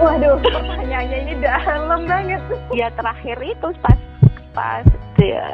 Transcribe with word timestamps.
Waduh, 0.00 0.36
pertanyaannya 0.44 1.18
ini 1.24 1.34
dalam 1.40 2.04
banget. 2.04 2.42
Ya 2.76 2.92
terakhir 2.92 3.40
itu 3.40 3.68
pas 3.80 3.98
pas 4.52 4.84
dia 5.16 5.48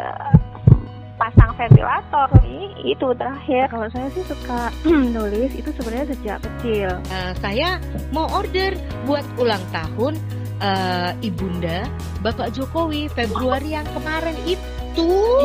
pasang 1.15 1.55
ventilator 1.55 2.29
nih 2.43 2.75
itu 2.83 3.07
terakhir. 3.15 3.71
Kalau 3.71 3.87
saya 3.95 4.11
sih 4.11 4.27
suka 4.27 4.75
nulis 5.15 5.55
itu 5.55 5.71
sebenarnya 5.79 6.07
sejak 6.19 6.39
kecil. 6.43 6.91
Uh, 7.11 7.33
saya 7.39 7.79
mau 8.11 8.27
order 8.35 8.75
buat 9.07 9.23
ulang 9.39 9.63
tahun 9.71 10.19
uh, 10.59 11.15
ibunda 11.23 11.87
Bapak 12.27 12.59
Jokowi 12.59 13.07
Februari 13.15 13.79
yang 13.79 13.87
kemarin 13.95 14.35
itu. 14.47 14.63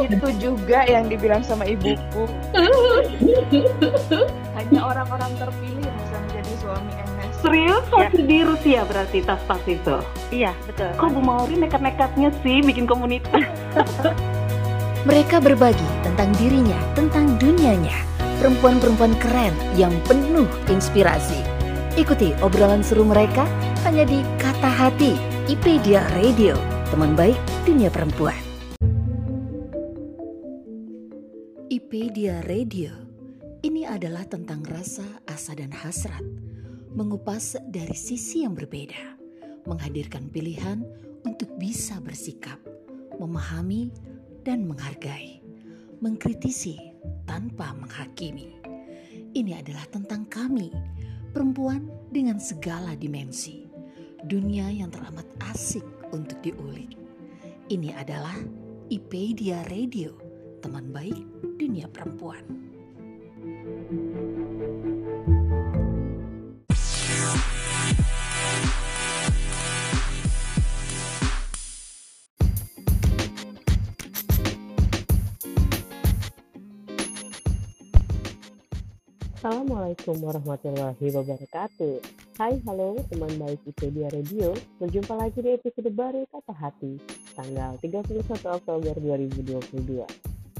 Itu 0.07 0.29
juga 0.39 0.87
yang 0.87 1.11
dibilang 1.11 1.43
sama 1.45 1.67
ibuku. 1.67 2.25
Hanya 4.57 4.81
orang-orang 4.81 5.31
terpilih 5.37 5.83
yang 5.83 5.97
bisa 5.99 6.15
menjadi 6.23 6.53
suami 6.63 7.10
Serius? 7.41 7.85
Ya. 7.89 8.07
Masih 8.07 8.23
di 8.29 8.39
Rusia 8.45 8.81
berarti 8.85 9.19
tas-tas 9.25 9.63
itu? 9.65 9.97
Iya 10.29 10.53
betul. 10.69 10.93
Kok 10.93 11.09
Bu 11.17 11.21
Mauri 11.25 11.57
nekat-nekatnya 11.57 12.29
sih 12.45 12.61
bikin 12.61 12.85
komunitas? 12.85 13.49
Mereka 15.09 15.41
berbagi 15.41 15.89
tentang 16.05 16.29
dirinya, 16.37 16.77
tentang 16.93 17.33
dunianya. 17.41 17.97
Perempuan-perempuan 18.37 19.17
keren 19.17 19.53
yang 19.73 19.93
penuh 20.05 20.45
inspirasi. 20.69 21.41
Ikuti 21.97 22.37
obrolan 22.45 22.85
seru 22.85 23.01
mereka 23.01 23.49
hanya 23.83 24.05
di 24.05 24.21
Kata 24.37 24.69
Hati, 24.69 25.17
IPedia 25.49 26.05
Radio, 26.13 26.53
teman 26.93 27.17
baik 27.17 27.37
dunia 27.65 27.89
perempuan. 27.89 28.37
IPedia 31.73 32.45
Radio, 32.45 32.93
ini 33.65 33.89
adalah 33.89 34.25
tentang 34.29 34.61
rasa, 34.63 35.05
asa, 35.25 35.57
dan 35.57 35.73
hasrat. 35.73 36.50
Mengupas 36.91 37.55
dari 37.71 37.95
sisi 37.95 38.43
yang 38.43 38.51
berbeda, 38.51 39.15
menghadirkan 39.63 40.27
pilihan 40.27 40.83
untuk 41.23 41.47
bisa 41.55 42.03
bersikap, 42.03 42.59
memahami, 43.15 43.87
dan 44.43 44.67
menghargai, 44.67 45.39
mengkritisi 46.03 46.75
tanpa 47.23 47.71
menghakimi. 47.79 48.59
Ini 49.31 49.63
adalah 49.63 49.87
tentang 49.87 50.27
kami, 50.27 50.67
perempuan 51.31 51.87
dengan 52.11 52.35
segala 52.43 52.91
dimensi, 52.99 53.63
dunia 54.27 54.67
yang 54.67 54.91
teramat 54.91 55.23
asik 55.47 55.87
untuk 56.11 56.43
diulik. 56.43 56.99
Ini 57.71 57.95
adalah 57.95 58.35
IPedia 58.91 59.63
Radio, 59.71 60.11
teman 60.59 60.91
baik 60.91 61.23
dunia 61.55 61.87
perempuan. 61.87 62.43
Assalamualaikum 79.41 80.21
warahmatullahi 80.21 81.01
wabarakatuh 81.01 81.97
Hai 82.37 82.61
halo 82.61 82.93
teman 83.09 83.41
baik 83.41 83.73
IPedia 83.73 84.13
Radio 84.13 84.53
Berjumpa 84.77 85.17
lagi 85.17 85.41
di 85.41 85.57
episode 85.57 85.89
baru 85.97 86.29
Kata 86.29 86.53
Hati 86.53 87.01
Tanggal 87.33 87.73
31 87.81 88.21
Oktober 88.37 88.93
2022 89.01 90.05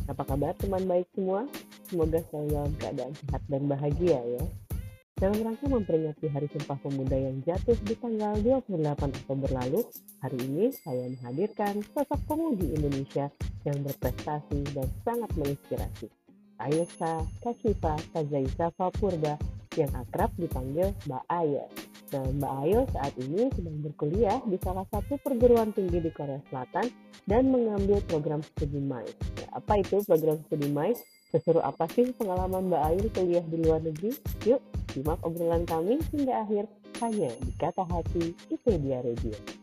Apa 0.09 0.25
kabar 0.25 0.57
teman 0.57 0.81
baik 0.89 1.05
semua? 1.13 1.45
Semoga 1.93 2.25
selalu 2.25 2.49
dalam 2.57 2.73
keadaan 2.81 3.13
sehat 3.21 3.41
dan 3.45 3.69
bahagia 3.69 4.17
ya 4.17 4.43
dalam 5.21 5.37
rangka 5.45 5.69
memperingati 5.69 6.33
Hari 6.33 6.49
Sumpah 6.49 6.81
Pemuda 6.81 7.13
yang 7.13 7.45
jatuh 7.45 7.77
di 7.85 7.93
tanggal 7.93 8.33
28 8.41 8.81
Oktober 9.21 9.53
lalu, 9.53 9.85
hari 10.17 10.37
ini 10.49 10.73
saya 10.73 11.05
menghadirkan 11.13 11.85
sosok 11.93 12.17
pemudi 12.25 12.73
Indonesia 12.73 13.29
yang 13.61 13.85
berprestasi 13.85 14.73
dan 14.73 14.89
sangat 15.05 15.29
menginspirasi. 15.37 16.20
Ayesa 16.67 17.25
Kashifa 17.41 17.95
Kazaisa 18.13 18.69
Purba 18.75 19.39
yang 19.79 19.91
akrab 19.95 20.29
dipanggil 20.35 20.91
Mbak 21.07 21.23
Ayo. 21.31 21.65
Nah, 22.11 22.27
Mbak 22.27 22.53
Ayo 22.67 22.79
saat 22.91 23.13
ini 23.23 23.47
sedang 23.55 23.77
berkuliah 23.79 24.39
di 24.43 24.59
salah 24.59 24.83
satu 24.91 25.15
perguruan 25.23 25.71
tinggi 25.71 26.03
di 26.03 26.11
Korea 26.11 26.43
Selatan 26.51 26.91
dan 27.23 27.47
mengambil 27.47 28.03
program 28.03 28.43
studi 28.43 28.83
MICE. 28.83 29.15
Nah, 29.39 29.63
apa 29.63 29.79
itu 29.79 30.03
program 30.03 30.37
studi 30.43 30.67
MICE? 30.67 31.01
Seseru 31.31 31.63
apa 31.63 31.87
sih 31.87 32.11
pengalaman 32.19 32.67
Mbak 32.67 32.83
Ayu 32.91 33.05
kuliah 33.15 33.45
di 33.47 33.57
luar 33.63 33.79
negeri? 33.79 34.11
Yuk, 34.43 34.59
simak 34.91 35.23
obrolan 35.23 35.63
kami 35.63 36.03
hingga 36.11 36.43
akhir 36.43 36.67
hanya 36.99 37.31
di 37.39 37.51
Kata 37.55 37.87
Hati 37.87 38.35
IPedia 38.51 38.99
Radio. 38.99 39.60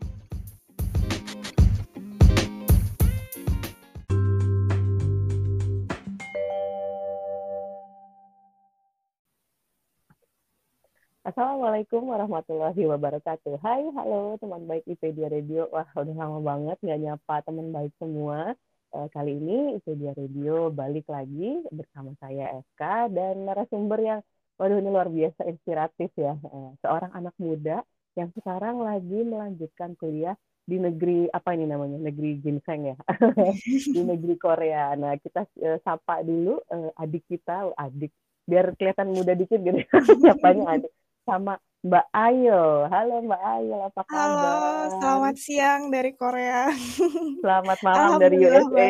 Assalamualaikum 11.29 12.09
warahmatullahi 12.09 12.89
wabarakatuh. 12.89 13.61
Hai, 13.61 13.85
halo 13.93 14.41
teman 14.41 14.65
baik 14.65 14.81
IPedia 14.89 15.29
Radio. 15.29 15.69
Wah, 15.69 15.85
udah 15.93 16.15
lama 16.17 16.41
banget 16.41 16.81
nggak 16.81 17.01
nyapa 17.05 17.45
teman 17.45 17.69
baik 17.69 17.93
semua. 18.01 18.57
Uh, 18.89 19.05
kali 19.13 19.37
ini 19.37 19.77
IPedia 19.77 20.17
Radio 20.17 20.73
balik 20.73 21.05
lagi 21.05 21.61
bersama 21.69 22.17
saya 22.17 22.49
FK 22.73 23.13
dan 23.13 23.45
narasumber 23.45 24.01
yang, 24.01 24.19
waduh 24.57 24.81
ini 24.81 24.89
luar 24.89 25.05
biasa 25.05 25.45
inspiratif 25.45 26.09
ya. 26.17 26.33
Uh, 26.49 26.73
seorang 26.81 27.13
anak 27.13 27.37
muda 27.37 27.85
yang 28.17 28.33
sekarang 28.33 28.81
lagi 28.81 29.21
melanjutkan 29.21 29.93
kuliah 30.01 30.33
di 30.65 30.81
negeri 30.81 31.29
apa 31.29 31.53
ini 31.53 31.69
namanya 31.69 32.09
negeri 32.09 32.41
ginseng 32.41 32.89
ya 32.89 32.97
di 33.93 34.01
negeri 34.01 34.33
Korea. 34.33 34.97
Nah 34.97 35.13
kita 35.21 35.45
uh, 35.45 35.77
sapa 35.85 36.25
dulu 36.25 36.57
adik 36.97 37.21
kita, 37.29 37.69
adik 37.77 38.09
biar 38.49 38.73
kelihatan 38.73 39.13
muda 39.13 39.37
dikit 39.37 39.61
gitu 39.61 39.77
siapanya 40.25 40.81
adik 40.81 40.89
sama 41.29 41.53
Mbak 41.85 42.05
Ayo. 42.11 42.63
Halo 42.89 43.15
Mbak 43.21 43.41
Ayo, 43.45 43.75
apa 43.85 44.01
kabar? 44.03 44.17
Halo, 44.17 44.57
selamat 44.97 45.35
siang 45.37 45.81
dari 45.93 46.11
Korea. 46.17 46.73
Selamat 47.45 47.79
malam 47.85 48.19
dari 48.19 48.35
USA. 48.41 48.89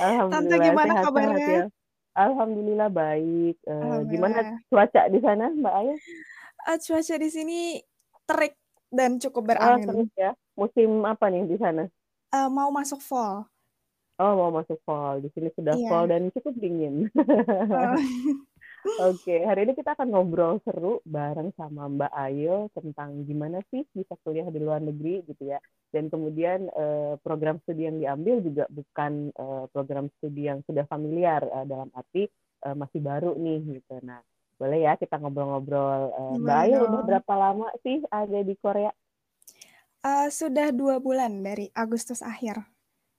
Alhamdulillah. 0.00 0.30
Tante 0.32 0.56
gimana 0.56 0.92
sehat, 0.94 1.04
kabarnya? 1.04 1.36
Sehat, 1.36 1.50
ya. 1.50 1.64
Alhamdulillah 2.12 2.88
baik. 2.88 3.56
Uh, 3.66 3.72
Alhamdulillah. 3.76 4.08
Gimana 4.08 4.38
cuaca 4.70 5.02
di 5.10 5.18
sana, 5.20 5.44
Mbak 5.52 5.74
Ayo? 5.82 5.94
Uh, 6.64 6.78
cuaca 6.78 7.14
di 7.18 7.28
sini 7.28 7.58
terik 8.24 8.54
dan 8.88 9.18
cukup 9.18 9.42
Oh, 9.42 9.48
berangin. 9.52 9.84
terus 9.84 10.08
ya. 10.14 10.30
Musim 10.54 11.02
apa 11.04 11.26
nih 11.28 11.44
di 11.44 11.56
sana? 11.58 11.90
Uh, 12.32 12.48
mau 12.48 12.70
masuk 12.72 13.02
fall. 13.04 13.44
Oh, 14.16 14.32
mau 14.38 14.50
masuk 14.54 14.78
fall. 14.86 15.20
Di 15.20 15.28
sini 15.34 15.50
sudah 15.52 15.74
Iya. 15.76 15.88
fall 15.90 16.04
dan 16.08 16.30
cukup 16.32 16.54
dingin. 16.56 17.10
Uh, 17.12 17.96
Oke, 18.82 19.46
hari 19.46 19.62
ini 19.62 19.78
kita 19.78 19.94
akan 19.94 20.10
ngobrol 20.10 20.58
seru 20.66 20.98
bareng 21.06 21.54
sama 21.54 21.86
Mbak 21.86 22.12
Ayo 22.12 22.66
tentang 22.74 23.22
gimana 23.24 23.62
sih 23.70 23.86
bisa 23.94 24.18
kuliah 24.26 24.46
di 24.50 24.58
luar 24.58 24.82
negeri 24.82 25.22
gitu 25.26 25.54
ya. 25.54 25.58
Dan 25.94 26.10
kemudian 26.10 26.66
eh, 26.66 27.14
program 27.22 27.62
studi 27.62 27.86
yang 27.86 27.98
diambil 28.02 28.42
juga 28.42 28.64
bukan 28.70 29.30
eh, 29.30 29.64
program 29.70 30.10
studi 30.18 30.50
yang 30.50 30.66
sudah 30.66 30.84
familiar 30.90 31.46
eh, 31.46 31.64
dalam 31.66 31.94
arti 31.94 32.26
eh, 32.66 32.74
masih 32.74 33.00
baru 33.00 33.38
nih 33.38 33.58
gitu. 33.78 34.02
Nah, 34.02 34.18
boleh 34.58 34.78
ya 34.82 34.98
kita 34.98 35.14
ngobrol-ngobrol. 35.22 36.00
Eh, 36.10 36.36
Mbak 36.42 36.58
Boleh 36.58 36.66
Ayo 36.66 36.78
dong. 36.82 36.90
udah 36.90 37.02
berapa 37.06 37.32
lama 37.38 37.68
sih 37.86 38.02
ada 38.10 38.38
di 38.42 38.54
Korea? 38.58 38.90
uh, 40.02 40.28
sudah 40.30 40.70
dua 40.74 40.98
bulan 41.02 41.42
dari 41.42 41.70
Agustus 41.74 42.20
akhir. 42.22 42.62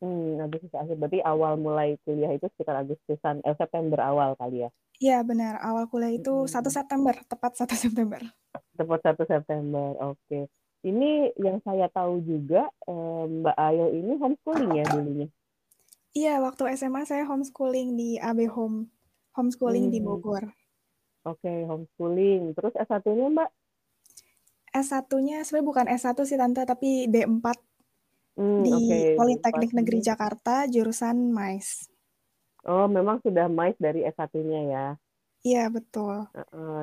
Hmm, 0.03 0.37
Agustus 0.43 0.73
akhir. 0.75 0.95
Berarti 0.99 1.19
awal 1.23 1.55
mulai 1.57 1.95
kuliah 2.03 2.31
itu 2.35 2.45
sekitar 2.53 2.75
Agustusan, 2.83 3.39
eh, 3.47 3.55
September 3.55 3.99
awal 4.03 4.35
kali 4.35 4.67
ya. 4.67 4.69
Iya 5.03 5.17
benar, 5.29 5.53
awal 5.67 5.83
kuliah 5.91 6.13
itu 6.19 6.33
1 6.47 6.63
Mm-mm. 6.63 6.75
September, 6.77 7.15
tepat 7.31 7.51
1 7.59 7.75
September. 7.83 8.21
Tepat 8.77 8.99
1 9.03 9.23
September, 9.25 9.87
oke. 10.03 10.39
Ini 10.83 11.09
yang 11.39 11.57
saya 11.61 11.87
tahu 11.89 12.13
juga 12.21 12.61
eh, 12.85 13.23
Mbak 13.39 13.57
Ayo 13.57 13.85
ini 13.91 14.13
homeschooling 14.21 14.71
ya 14.75 14.85
dulunya. 14.85 15.27
Iya, 16.13 16.33
waktu 16.39 16.63
SMA 16.77 17.03
saya 17.03 17.25
homeschooling 17.25 17.97
di 17.99 18.09
AB 18.19 18.39
Home, 18.49 18.77
homeschooling 19.33 19.89
di 19.89 19.99
Hmm. 19.99 20.07
Bogor. 20.07 20.43
Oke, 21.23 21.53
homeschooling. 21.65 22.53
Terus 22.53 22.73
S1-nya 22.77 23.27
Mbak? 23.29 23.49
S1-nya 24.73 25.37
sebenarnya 25.41 25.69
bukan 25.69 25.85
S1 25.91 26.17
sih 26.23 26.37
Tante, 26.37 26.61
tapi 26.63 26.89
D4 27.07 27.45
Hmm, 28.33 28.65
di 28.65 28.73
oke, 28.73 28.97
Politeknik 29.13 29.71
D4. 29.71 29.77
Negeri 29.77 29.99
Jakarta, 30.01 30.65
jurusan 30.65 31.17
MICE. 31.29 31.92
Oh, 32.71 32.85
memang 32.95 33.17
sudah 33.25 33.45
MICE 33.51 33.79
dari 33.85 33.99
S1-nya 34.07 34.61
ya. 34.73 34.85
Iya, 35.47 35.69
betul. 35.75 36.27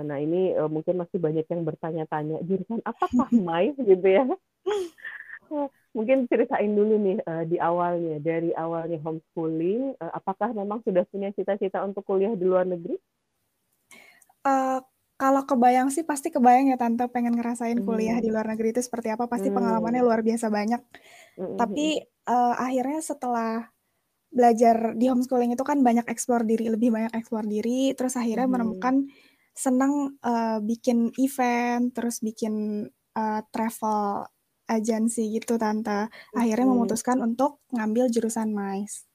Nah, 0.09 0.19
ini 0.25 0.55
eh, 0.55 0.69
mungkin 0.71 0.95
masih 1.03 1.19
banyak 1.19 1.47
yang 1.51 1.63
bertanya-tanya, 1.69 2.37
jurusan 2.47 2.81
apakah 2.87 3.29
MICE 3.49 3.79
gitu 3.83 4.07
ya? 4.07 4.25
Mungkin 5.97 6.31
ceritain 6.31 6.71
dulu 6.79 6.95
nih 7.03 7.19
eh, 7.19 7.45
di 7.51 7.57
awalnya, 7.59 8.23
dari 8.23 8.51
awalnya 8.55 8.99
homeschooling, 9.03 9.99
eh, 9.99 10.13
apakah 10.15 10.55
memang 10.55 10.79
sudah 10.87 11.03
punya 11.11 11.35
cita-cita 11.35 11.83
untuk 11.83 12.07
kuliah 12.07 12.35
di 12.39 12.45
luar 12.47 12.63
negeri? 12.67 12.95
Eh, 14.47 14.79
kalau 15.21 15.43
kebayang 15.45 15.89
sih 15.93 16.05
pasti 16.11 16.29
kebayang 16.33 16.73
ya 16.73 16.77
tante 16.81 17.05
pengen 17.13 17.37
ngerasain 17.37 17.81
kuliah 17.85 18.17
Mhm. 18.17 18.25
di 18.25 18.29
luar 18.33 18.47
negeri 18.49 18.73
itu 18.73 18.81
seperti 18.81 19.13
apa, 19.13 19.29
pasti 19.29 19.49
pengalamannya 19.53 20.01
Mmm. 20.01 20.07
luar 20.07 20.21
biasa 20.25 20.49
banyak. 20.49 20.81
Mhm 21.37 21.47
Tapi, 21.61 21.87
mhm. 21.87 21.93
eee, 22.31 22.55
akhirnya 22.67 23.01
setelah 23.05 23.69
belajar 24.33 24.95
di 24.99 25.07
homeschooling 25.11 25.53
itu 25.55 25.65
kan 25.67 25.83
banyak 25.85 26.07
explore 26.11 26.45
diri, 26.47 26.71
lebih 26.73 26.91
banyak 26.95 27.13
explore 27.19 27.47
diri, 27.51 27.93
terus 27.99 28.15
akhirnya 28.19 28.47
Mhm. 28.47 28.61
menemukan 28.61 29.07
senang, 29.55 30.17
eee, 30.23 30.59
bikin 30.65 31.11
event, 31.21 31.93
terus 31.97 32.23
bikin, 32.25 32.87
eee, 33.19 33.41
travel 33.55 34.27
agency 34.71 35.35
gitu 35.37 35.59
tante. 35.59 36.09
Akhirnya 36.37 36.65
Mhm. 36.65 36.71
memutuskan 36.71 37.19
untuk 37.25 37.61
ngambil 37.75 38.09
jurusan 38.15 38.55
MICE. 38.55 39.07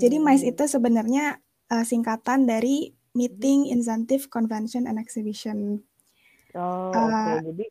Jadi 0.00 0.16
MICE 0.22 0.44
Mhm. 0.44 0.56
itu 0.56 0.64
sebenarnya, 0.70 1.40
eee, 1.72 1.84
singkatan 1.88 2.46
dari. 2.48 2.94
Meeting, 3.18 3.68
Incentive, 3.68 4.28
Convention, 4.32 4.86
and 4.88 4.96
Exhibition. 5.00 5.84
Oh, 6.54 7.08
oke. 7.16 7.30
Eee 7.30 7.42
Jadi, 7.48 7.64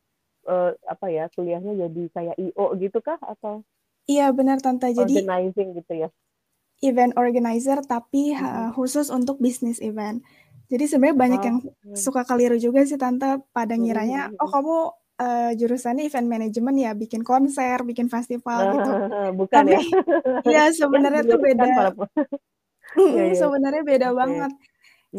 eee, 0.50 0.70
apa 0.94 1.06
ya, 1.14 1.24
kuliahnya 1.36 1.72
jadi 1.86 2.02
kayak 2.16 2.36
I.O 2.42 2.74
gitu 2.82 2.98
kah 3.06 3.20
atau 3.22 3.62
Iya 4.10 4.34
benar 4.38 4.58
tante, 4.66 4.88
jadi 4.98 5.14
organizing 5.14 5.76
gitu 5.80 5.94
ya? 6.04 6.10
Event 6.86 7.14
organizer 7.20 7.80
tapi, 7.86 8.34
heeh, 8.38 8.70
khusus 8.78 9.10
untuk 9.14 9.38
bisnis 9.42 9.80
event. 9.84 10.22
Jadi 10.72 10.86
sebenarnya 10.90 11.18
banyak 11.20 11.42
yang 11.48 11.58
Oke. 11.60 11.98
suka 11.98 12.24
keliru 12.28 12.58
juga 12.62 12.84
sih 12.88 12.98
tante, 13.02 13.42
pada 13.56 13.76
Mhm 13.78 13.80
ngiranya, 13.80 14.32
mhm 14.34 14.38
"Oh 14.42 14.50
kamu, 14.52 14.78
eee, 15.22 15.52
jurusannya 15.60 16.04
event 16.10 16.28
management 16.30 16.78
ya, 16.82 16.92
bikin 16.98 17.22
konser, 17.28 17.82
bikin 17.88 18.08
festival 18.12 18.66
gitu." 18.72 18.96
Bukan 19.40 19.66
Tapi 19.66 19.74
ya? 19.74 19.82
iya 20.48 20.64
Yang 20.70 20.70
sebenarnya 20.76 21.24
tuh 21.30 21.40
diluruskan 21.40 21.72
beda. 21.78 21.94
Iya 23.10 23.22
Mhm, 23.22 23.34
iya. 23.34 23.42
sebenarnya 23.42 23.84
beda 23.88 24.10
Oke. 24.10 24.18
banget. 24.18 24.52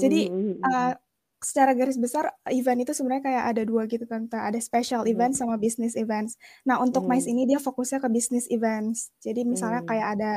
Jadi, 0.00 0.30
mhm. 0.30 0.94
secara 1.44 1.72
garis 1.78 1.98
besar 2.00 2.32
event 2.52 2.80
itu 2.86 2.92
sebenarnya 2.96 3.24
kayak 3.28 3.44
ada 3.56 3.62
2 3.68 3.86
gitu 3.90 4.04
tante, 4.08 4.36
ada 4.38 4.58
special 4.62 5.06
event 5.10 5.34
sama 5.38 5.56
business 5.60 5.94
events. 5.98 6.36
Nah 6.68 6.78
untuk 6.82 7.06
MICE 7.10 7.26
Mhm. 7.26 7.32
ini 7.32 7.44
dia 7.50 7.58
fokusnya 7.62 8.00
ke 8.04 8.08
business 8.12 8.46
events. 8.50 9.12
Jadi 9.24 9.44
misalnya 9.46 9.82
kayak 9.86 10.08
ada 10.18 10.32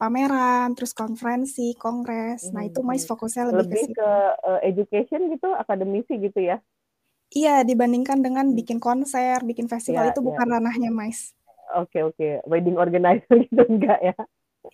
pameran, 0.00 0.68
terus 0.76 0.92
konferensi, 1.00 1.74
kongres, 1.82 2.50
nah 2.54 2.62
itu 2.68 2.80
Mhm 2.82 2.88
MICE 2.88 3.06
mhm. 3.06 3.10
fokusnya 3.10 3.44
lebih 3.50 3.66
ke 3.72 3.76
Lebih 3.76 3.84
situ. 3.84 3.96
ke, 3.96 4.08
eee, 4.48 4.60
education 4.72 5.20
gitu, 5.32 5.48
akademisi 5.54 6.16
gitu 6.18 6.40
ya? 6.40 6.64
Iya, 7.32 7.64
dibandingkan 7.68 8.20
dengan 8.26 8.46
Mmm. 8.50 8.58
bikin 8.58 8.76
konser, 8.84 9.38
bikin 9.48 9.64
festival 9.72 10.04
Iya 10.04 10.12
itu 10.12 10.20
iya 10.24 10.28
bukan 10.28 10.44
ranahnya 10.52 10.90
MICE. 10.92 11.24
Oke 11.80 11.98
oke, 12.06 12.26
wedding 12.50 12.76
organizer 12.78 13.34
gitu 13.50 13.62
enggak 13.66 13.98
ya? 14.04 14.14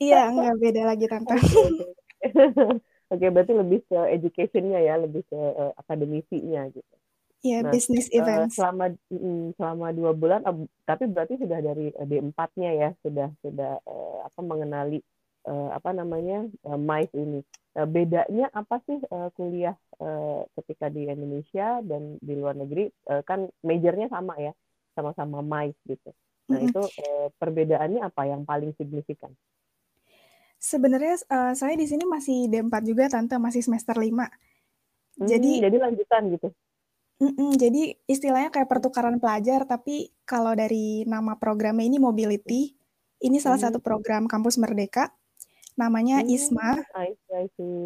Iya, 0.02 0.16
enggak, 0.30 0.54
beda 0.62 0.82
lagi 0.90 1.04
tante. 1.10 1.34
Oke 1.34 1.56
oke. 1.68 1.84
Oke, 3.12 3.26
berarti 3.34 3.54
lebih 3.58 3.80
ke 3.90 3.98
education-nya 4.16 4.78
ya, 4.86 4.94
lebih 5.02 5.26
ke, 5.26 5.34
eee, 5.36 5.72
akademisinya 5.82 6.62
gitu. 6.70 6.94
Iya, 7.42 7.62
Nah, 7.62 7.72
business 7.72 8.08
eee, 8.16 8.42
events. 8.52 8.56
selama 8.56 8.84
selama 9.58 9.86
2 9.96 10.12
bulan, 10.16 10.42
eb 10.48 10.68
tapi 10.88 11.06
berarti 11.10 11.36
sudah 11.42 11.60
dari, 11.64 11.90
eee, 11.94 12.06
D4-nya 12.10 12.70
ya, 12.76 12.90
sudah 13.04 13.28
sudah, 13.44 13.72
eee, 13.84 14.18
apa, 14.28 14.40
mengenali, 14.44 14.98
eee, 15.48 15.68
apa 15.78 15.90
namanya, 15.96 16.46
eee, 16.66 16.78
MICE 16.80 17.14
ini. 17.16 17.40
Eee, 17.76 17.86
bedanya 17.88 18.46
apa 18.52 18.76
sih, 18.86 18.98
eee, 19.00 19.28
kuliah, 19.36 19.76
eee, 20.00 20.40
ketika 20.60 20.86
di 20.92 21.06
Indonesia 21.08 21.80
dan 21.84 22.18
di 22.20 22.32
luar 22.36 22.54
negeri? 22.58 22.90
Eee, 23.10 23.22
kan 23.28 23.48
major-nya 23.64 24.08
sama 24.12 24.34
ya, 24.40 24.52
sama-sama 24.96 25.40
MICE 25.44 25.78
gitu. 25.88 26.10
Nah 26.50 26.60
itu, 26.66 26.90
eee, 26.98 27.26
perbedaannya 27.40 28.00
apa 28.04 28.22
yang 28.28 28.42
paling 28.48 28.72
signifikan? 28.78 29.32
Sebenarnya, 30.60 31.16
eee, 31.24 31.52
saya 31.56 31.74
di 31.80 31.86
sini 31.88 32.04
masih 32.04 32.46
D4 32.52 32.82
juga 32.84 33.08
tante, 33.08 33.34
masih 33.40 33.64
semester 33.64 33.96
5. 33.96 34.28
Mmm, 35.20 35.50
Jadi 35.50 35.62
jadi 35.62 35.76
lanjutan 35.84 36.22
gitu? 36.34 36.48
mhm, 37.20 37.56
jadi 37.60 37.82
istilahnya 38.08 38.50
kayak 38.54 38.68
pertukaran 38.70 39.16
pelajar, 39.22 39.64
tapi 39.68 40.12
kalau 40.28 40.52
dari 40.56 41.04
nama 41.08 41.36
programnya 41.40 41.84
ini 41.86 41.98
mobility, 42.00 42.76
ini 43.24 43.36
salah 43.42 43.60
Mmm. 43.60 43.60
satu 43.60 43.78
program 43.82 44.24
kampus 44.30 44.56
merdeka, 44.62 45.12
namanya 45.78 46.22
Mmm, 46.24 46.32
ISMA. 46.34 46.70
I 46.96 47.14
see 47.14 47.34
I 47.34 47.46
see. 47.54 47.76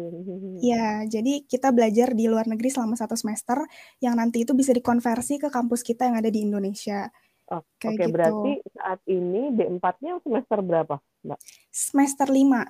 Iya, 0.65 1.03
jadi 1.09 1.43
kita 1.45 1.69
belajar 1.75 2.15
di 2.15 2.25
luar 2.31 2.47
negeri 2.47 2.71
selama 2.71 2.95
1 2.95 3.13
semester, 3.19 3.59
yang 3.99 4.15
nanti 4.15 4.47
itu 4.47 4.55
bisa 4.55 4.71
dikonversi 4.71 5.37
ke 5.37 5.51
kampus 5.51 5.83
kita 5.83 6.07
yang 6.07 6.15
ada 6.17 6.31
di 6.31 6.41
Indonesia. 6.47 7.11
Oh, 7.51 7.61
oke 7.61 8.05
berarti 8.09 8.51
gitu. 8.57 8.73
saat 8.73 8.99
ini 9.05 9.53
D4-nya 9.53 10.17
semester 10.25 10.59
berapa, 10.65 10.95
Mbak? 11.21 11.39
Semester 11.69 12.27
5. 12.31 12.65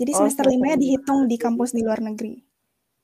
Jadi 0.00 0.10
Oh, 0.16 0.18
semester 0.24 0.48
semester 0.48 0.58
5-nya 0.58 0.76
5. 0.76 0.82
dihitung 0.82 1.20
di 1.30 1.36
kampus 1.38 1.70
di 1.76 1.82
luar 1.84 2.00
negeri. 2.02 2.34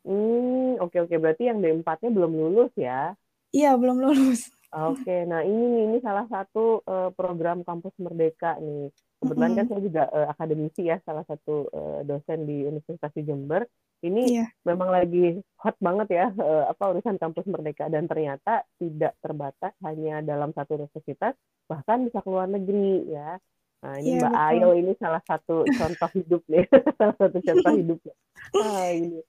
Mmm, 0.06 0.82
oke 0.82 0.96
oke, 1.06 1.14
berarti 1.19 1.46
yang 1.50 1.58
D4-nya 1.62 2.10
belum 2.10 2.32
lulus 2.34 2.72
ya? 2.75 3.14
Iya, 3.54 3.78
belum 3.78 4.02
lulus. 4.02 4.50
Oke, 4.75 5.25
nah 5.31 5.46
ini 5.46 5.62
nih, 5.72 5.82
ini 5.88 5.98
salah 6.02 6.26
satu, 6.26 6.82
eee, 6.82 7.08
program 7.14 7.62
kampus 7.62 7.94
merdeka 8.02 8.58
nih. 8.58 8.90
Kebetulan 9.26 9.52
kan 9.58 9.67
saya 9.70 9.81
juga, 9.82 10.02
eee, 10.14 10.26
akademisi 10.31 10.82
ya, 10.87 10.96
salah 11.06 11.25
satu, 11.26 11.67
eee, 11.75 12.00
dosen 12.06 12.38
di 12.46 12.56
Universitas 12.67 13.12
di 13.17 13.23
Jember. 13.26 13.62
Ini 14.06 14.31
Iya. 14.31 14.46
memang 14.67 14.90
lagi 14.90 15.38
hot 15.62 15.76
banget 15.82 16.08
ya, 16.14 16.26
eee, 16.34 16.64
apa, 16.73 16.84
urusan 16.94 17.17
kampus 17.19 17.46
merdeka 17.50 17.87
dan 17.90 18.06
ternyata 18.11 18.62
tidak 18.78 19.14
terbatas 19.23 19.73
hanya 19.87 20.23
dalam 20.23 20.50
satu 20.55 20.78
universitas, 20.78 21.34
bahkan 21.70 22.06
bisa 22.06 22.23
ke 22.23 22.28
luar 22.31 22.46
negeri 22.50 23.11
ya. 23.11 23.38
Nah 23.82 23.94
ini 24.02 24.11
Iya, 24.11 24.19
Mbak 24.19 24.32
betul. 24.34 24.46
Ayo 24.50 24.69
ini 24.78 24.93
salah 24.99 25.23
satu 25.26 25.67
contoh 25.79 26.11
hidup 26.17 26.43
nih, 26.50 26.64
salah 26.99 27.17
satu 27.19 27.38
contoh 27.43 27.72
hidupnya. 27.79 28.14
Wah 28.58 28.88
ini, 28.94 29.20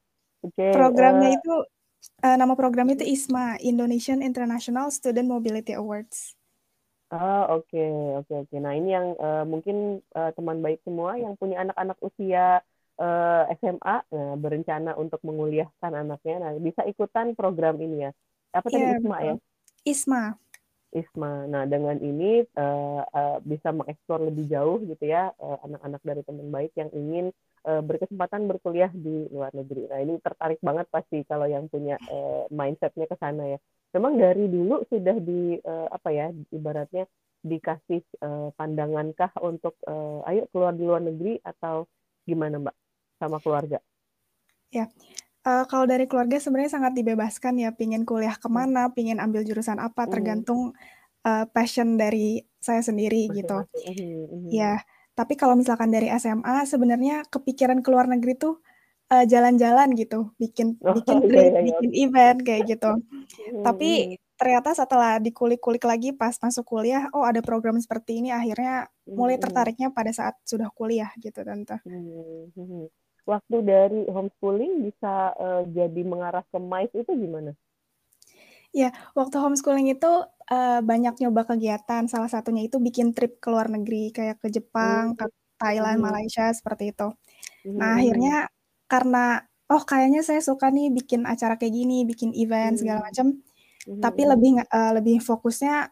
oke, 0.45 0.69
Programnya 0.71 1.29
eee 1.31 1.37
itu, 1.37 1.55
eee, 2.23 2.37
nama 2.37 2.53
programnya 2.55 2.95
itu. 2.99 3.05
ISMA, 3.15 3.57
Indonesian 3.59 4.21
International 4.21 4.87
Student 4.93 5.27
Mobility 5.33 5.73
Awards. 5.73 6.36
Oh, 7.11 7.41
oke 7.55 7.79
oke 8.19 8.33
oke. 8.43 8.55
Nah 8.59 8.75
ini 8.75 8.91
yang, 8.91 9.15
eee, 9.15 9.43
mungkin, 9.47 10.03
eee, 10.11 10.29
teman 10.35 10.59
baik 10.59 10.83
semua 10.83 11.15
yang 11.15 11.39
punya 11.39 11.63
anak-anak 11.63 11.95
usia, 12.03 12.59
eee, 12.99 13.41
SMA, 13.63 13.95
nah 14.11 14.35
berencana 14.35 14.91
untuk 14.99 15.23
menguliahkan 15.23 15.91
anaknya, 16.03 16.35
nah 16.43 16.51
bisa 16.59 16.83
ikutan 16.83 17.31
program 17.31 17.79
ini 17.79 18.03
ya. 18.03 18.11
Apa 18.51 18.67
tadi 18.75 18.91
Iya, 18.91 18.91
ISMA 18.91 19.17
betul. 19.19 19.23
ya? 19.23 19.37
ISMA. 19.85 20.21
ISMA. 20.95 21.51
Nah 21.51 21.63
dengan 21.67 21.99
ini, 21.99 22.47
eee 22.47 23.01
eee, 23.11 23.37
bisa 23.43 23.75
mengeksplor 23.75 24.23
lebih 24.31 24.47
jauh 24.47 24.79
gitu 24.87 25.03
ya, 25.03 25.35
eee, 25.35 25.57
anak-anak 25.67 26.01
dari 26.07 26.21
teman 26.23 26.47
baik 26.47 26.71
yang 26.79 26.87
ingin, 26.95 27.25
eee, 27.67 27.81
berkesempatan 27.83 28.47
berkuliah 28.47 28.87
di 28.95 29.27
luar 29.27 29.51
negeri. 29.51 29.83
Nah 29.91 29.99
ini 29.99 30.15
tertarik 30.23 30.63
banget 30.63 30.87
pasti 30.87 31.27
kalau 31.27 31.43
yang 31.43 31.67
punya, 31.67 31.99
eee, 32.07 32.47
mindset-nya 32.55 33.03
ke 33.11 33.19
sana 33.19 33.55
ya. 33.55 33.59
Memang 33.95 34.19
dari 34.19 34.51
dulu 34.51 34.83
sudah 34.91 35.15
di, 35.23 35.55
eee, 35.63 35.87
apa 35.87 36.09
ya, 36.11 36.27
ibaratnya 36.51 37.07
dikasih, 37.39 38.03
eee, 38.03 38.47
pandangankah 38.59 39.31
untuk, 39.39 39.79
eee, 39.87 40.17
"Ayo 40.27 40.41
keluar 40.51 40.75
di 40.75 40.83
luar 40.83 40.99
negeri," 41.07 41.39
atau 41.39 41.87
gimana 42.27 42.59
Mbak, 42.59 42.75
sama 43.23 43.37
keluarga? 43.39 43.79
Ya, 44.71 44.91
eee, 45.47 45.63
kalau 45.71 45.85
dari 45.87 46.05
keluarga 46.11 46.39
sebenarnya 46.41 46.73
sangat 46.79 46.93
dibebaskan 46.99 47.55
ya, 47.61 47.71
pengen 47.75 48.03
kuliah 48.07 48.35
ke 48.35 48.47
Mmm. 48.53 48.67
mana, 48.67 48.91
pengen 48.91 49.19
ambil 49.23 49.43
jurusan 49.47 49.79
apa, 49.79 50.05
Mmm. 50.05 50.47
tergantung, 50.47 50.75
eee, 51.27 51.45
passion 51.55 51.95
dari 51.99 52.43
saya 52.59 52.81
sendiri 52.83 53.31
gitu. 53.31 53.63
Masing-masing, 53.67 53.83
mhm 54.31 54.35
mhm. 54.35 54.53
Iya, 54.53 54.83
tapi 55.17 55.35
kalau 55.39 55.55
misalkan 55.59 55.91
dari 55.93 56.09
SMA 56.13 56.65
sebenarnya 56.67 57.25
kepikiran 57.31 57.81
ke 57.85 57.89
luar 57.93 58.07
negeri 58.11 58.35
tuh, 58.39 58.59
eee, 59.11 59.25
jalan-jalan 59.31 59.89
gitu, 59.99 60.31
bikin 60.41 60.79
Oh, 60.85 60.95
bikin 60.95 61.23
iya 61.27 61.39
trip, 61.39 61.53
iya 61.53 61.59
iya, 61.67 61.77
bikin 61.77 61.91
event, 61.95 62.37
kayak 62.47 62.63
gitu. 62.77 62.91
Mhm 63.47 63.65
Tapi 63.65 64.07
ternyata 64.39 64.73
setelah 64.77 65.17
dikulik-kulik 65.23 65.83
lagi 65.87 66.13
pas 66.15 66.35
masuk 66.41 66.65
kuliah, 66.67 67.09
oh 67.15 67.25
ada 67.27 67.41
program 67.45 67.77
seperti 67.81 68.21
ini, 68.23 68.29
akhirnya 68.35 68.89
mulai 69.17 69.37
mhm. 69.37 69.37
tertariknya 69.41 69.89
pada 69.95 70.11
saat 70.15 70.35
sudah 70.47 70.69
kuliah 70.73 71.11
gitu 71.21 71.41
tante. 71.45 71.81
Mmm, 71.85 72.51
mhm. 72.57 72.81
Waktu 73.27 73.55
dari 73.69 73.99
homeschooling 74.15 74.73
bisa, 74.87 75.13
eee, 75.43 75.61
jadi 75.77 76.01
mengarah 76.11 76.43
ke 76.51 76.57
MICE 76.71 76.95
itu 77.03 77.11
gimana? 77.23 77.51
Iya, 78.75 78.87
waktu 79.17 79.35
homeschooling 79.43 79.87
itu, 79.93 80.07
eee, 80.51 80.79
banyak 80.89 81.13
nyoba 81.21 81.41
kegiatan, 81.49 82.03
salah 82.11 82.29
satunya 82.33 82.61
itu 82.67 82.77
bikin 82.87 83.07
trip 83.15 83.31
ke 83.43 83.47
luar 83.53 83.67
negeri, 83.75 84.11
kayak 84.15 84.35
ke 84.43 84.47
Jepang, 84.55 85.15
ke 85.17 85.23
Mmm, 85.59 85.59
Thailand, 85.61 85.99
mhm. 85.99 86.07
Malaysia, 86.07 86.43
seperti 86.57 86.83
itu. 86.93 87.07
Nah 87.79 87.91
akhirnya 87.99 88.33
karena, 88.91 89.43
oh 89.71 89.83
kayaknya 89.87 90.21
saya 90.25 90.41
suka 90.43 90.71
nih 90.73 90.91
bikin 90.95 91.23
acara 91.27 91.55
kayak 91.59 91.73
gini, 91.75 92.03
bikin 92.07 92.31
event 92.35 92.79
segala 92.81 92.99
Mmm. 92.99 93.07
macam, 93.07 93.35
Mhm 93.87 93.97
tapi 94.03 94.23
lebih 94.27 94.61
eee, 94.63 94.91
lebih 94.99 95.17
fokusnya 95.23 95.91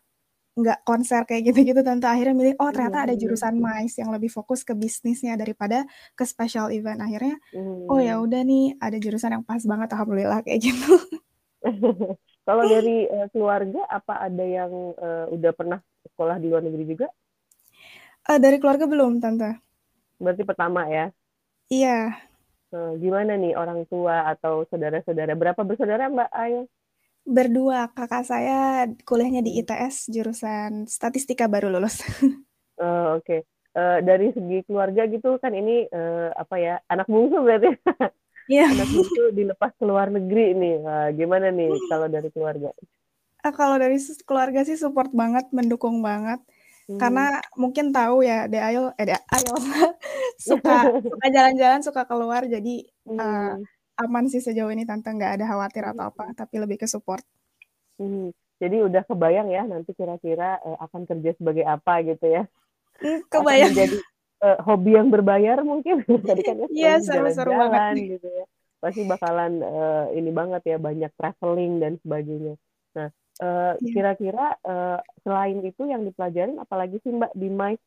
nggak 0.60 0.80
konser 0.88 1.24
kayak 1.30 1.52
gitu-gitu 1.54 1.82
tante, 1.86 2.08
akhirnya 2.10 2.36
milih, 2.38 2.56
oh 2.62 2.70
ternyata 2.76 3.06
ada 3.08 3.16
mhm. 3.16 3.20
jurusan 3.20 3.58
MICE 3.62 4.02
yang 4.04 4.12
lebih 4.16 4.30
fokus 4.34 4.64
ke 4.68 4.74
bisnisnya 4.78 5.36
daripada 5.40 5.86
ke 6.18 6.24
special 6.28 6.70
event. 6.76 7.00
Akhirnya, 7.04 7.38
oh 7.92 8.00
ya 8.04 8.18
Mmm. 8.18 8.24
udah 8.24 8.42
nih 8.46 8.78
ada 8.84 8.98
jurusan 9.02 9.32
yang 9.42 9.46
pas 9.48 9.62
banget 9.66 9.90
alhamdulillah 9.96 10.42
kayak 10.46 10.62
gitu. 10.72 10.94
Kalau 12.48 12.64
dari, 12.70 13.08
eee, 13.10 13.28
keluarga 13.34 13.82
apa 13.90 14.14
ada 14.30 14.44
yang, 14.46 14.72
eee, 14.98 15.26
udah 15.36 15.52
pernah 15.56 15.80
sekolah 16.06 16.38
di 16.42 16.48
luar 16.52 16.64
negeri 16.66 16.84
juga? 16.86 17.08
Eee, 18.30 18.40
dari 18.42 18.58
keluarga 18.62 18.86
belum 18.90 19.22
tante. 19.22 19.62
Berarti 20.22 20.44
pertama 20.48 20.88
ya? 20.88 21.16
Iya. 21.70 22.18
Eee, 22.74 22.92
gimana 22.98 23.38
nih 23.38 23.54
orang 23.54 23.86
tua 23.86 24.26
atau 24.34 24.66
saudara-saudara, 24.70 25.38
berapa 25.38 25.62
bersaudara 25.62 26.10
Mbak 26.10 26.30
Ayo? 26.34 26.62
Berdua, 27.26 27.90
kakak 27.94 28.26
saya 28.26 28.86
kuliahnya 29.06 29.42
di 29.42 29.58
ITS 29.62 30.10
jurusan 30.14 30.86
statistika 30.86 31.50
baru 31.50 31.74
lulus. 31.74 32.02
Oh, 32.78 33.14
oke. 33.18 33.46
Uh, 33.76 34.00
dari 34.08 34.32
segi 34.32 34.64
keluarga 34.64 35.04
gitu 35.04 35.36
kan 35.44 35.52
ini 35.52 35.84
uh, 35.92 36.32
apa 36.32 36.56
ya 36.56 36.80
anak 36.88 37.12
bungsu 37.12 37.44
berarti 37.44 37.76
Iya. 38.48 38.72
anak 38.72 38.88
bungsu 38.88 39.36
dilepas 39.36 39.76
ke 39.76 39.84
luar 39.84 40.08
negeri 40.16 40.56
nih 40.56 40.80
Wah, 40.80 41.12
gimana 41.12 41.52
nih 41.52 41.76
kalau 41.92 42.08
dari 42.08 42.32
keluarga 42.32 42.72
Ah, 43.44 43.52
kalau 43.52 43.76
dari 43.78 44.00
keluarga 44.26 44.64
sih 44.66 44.74
support 44.74 45.12
banget, 45.14 45.46
mendukung 45.54 46.02
banget. 46.02 46.42
Hmm. 46.86 47.00
Karena 47.02 47.22
mungkin 47.58 47.90
tahu 47.90 48.22
ya, 48.22 48.46
De 48.46 48.58
Ayo, 48.62 48.94
eh 49.00 49.06
De 49.10 49.16
Ayo 49.18 49.54
suka 50.38 50.76
suka 51.12 51.26
jalan-jalan, 51.34 51.82
suka 51.82 52.02
keluar, 52.10 52.46
jadi 52.46 52.74
eh, 53.22 53.52
Hmm. 53.52 53.66
aman 53.98 54.26
sih 54.28 54.42
sejauh 54.44 54.70
ini 54.76 54.84
tante 54.86 55.08
nggak 55.10 55.40
ada 55.40 55.46
khawatir 55.50 55.84
atau 55.88 56.04
apa, 56.12 56.24
tapi 56.38 56.56
lebih 56.64 56.78
ke 56.82 56.88
support. 56.90 57.24
Hmm. 57.96 58.32
jadi 58.60 58.84
udah 58.88 59.04
kebayang 59.08 59.48
ya 59.52 59.64
nanti 59.64 59.92
kira-kira 59.96 60.60
uh, 60.64 60.78
akan 60.84 61.08
kerja 61.08 61.32
sebagai 61.40 61.64
apa 61.64 62.04
gitu 62.04 62.26
ya 62.28 62.44
Hmm, 63.00 63.20
akan 63.32 63.32
kebayang. 63.32 63.72
menjadi 63.72 63.98
uh, 64.44 64.58
hobi 64.68 64.92
yang 64.96 65.08
berbayar 65.12 65.58
mungkin 65.64 66.04
tadi 66.04 66.42
kan 66.44 66.56
ya 66.60 66.68
Iya, 66.72 66.92
selalu 67.00 67.04
seru-seru 67.08 67.52
banget 67.56 67.84
nih. 67.96 68.06
gitu 68.20 68.28
ya 68.28 68.46
pasti 68.84 69.02
bakalan 69.08 69.54
uh, 69.64 70.06
ini 70.12 70.30
banget 70.32 70.62
ya 70.68 70.78
banyak 70.78 71.12
traveling 71.16 71.74
dan 71.80 71.94
sebagainya 72.04 72.54
nah 72.96 73.10
uh, 73.42 73.74
Iya. 73.80 73.92
kira-kira 73.92 74.56
uh, 74.64 75.00
selain 75.24 75.60
itu 75.64 75.84
yang 75.88 76.06
dipelajarin 76.08 76.60
apalagi 76.62 77.00
sih 77.04 77.12
mbak 77.12 77.34
di 77.36 77.50
MICE 77.52 77.84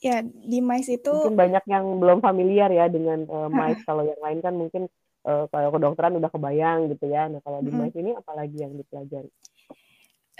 Ya, 0.00 0.24
di 0.24 0.64
MICE 0.64 0.96
itu 0.96 1.12
mungkin 1.12 1.36
banyak 1.36 1.64
yang 1.68 1.84
belum 2.00 2.24
familiar 2.24 2.72
ya 2.72 2.88
dengan 2.88 3.28
uh. 3.28 3.52
MICE 3.52 3.84
kalau 3.84 4.00
yang 4.08 4.16
lain 4.16 4.40
kan 4.40 4.56
mungkin 4.56 4.88
uh, 5.28 5.44
kalau 5.52 5.68
kedokteran 5.76 6.16
udah 6.16 6.30
kebayang 6.32 6.88
gitu 6.88 7.04
ya 7.12 7.28
nah 7.28 7.40
kalau 7.44 7.60
di 7.60 7.68
Mm-mm. 7.68 7.84
MICE 7.84 7.98
ini 8.00 8.10
apalagi 8.16 8.56
yang 8.64 8.72
dipelajari 8.80 9.28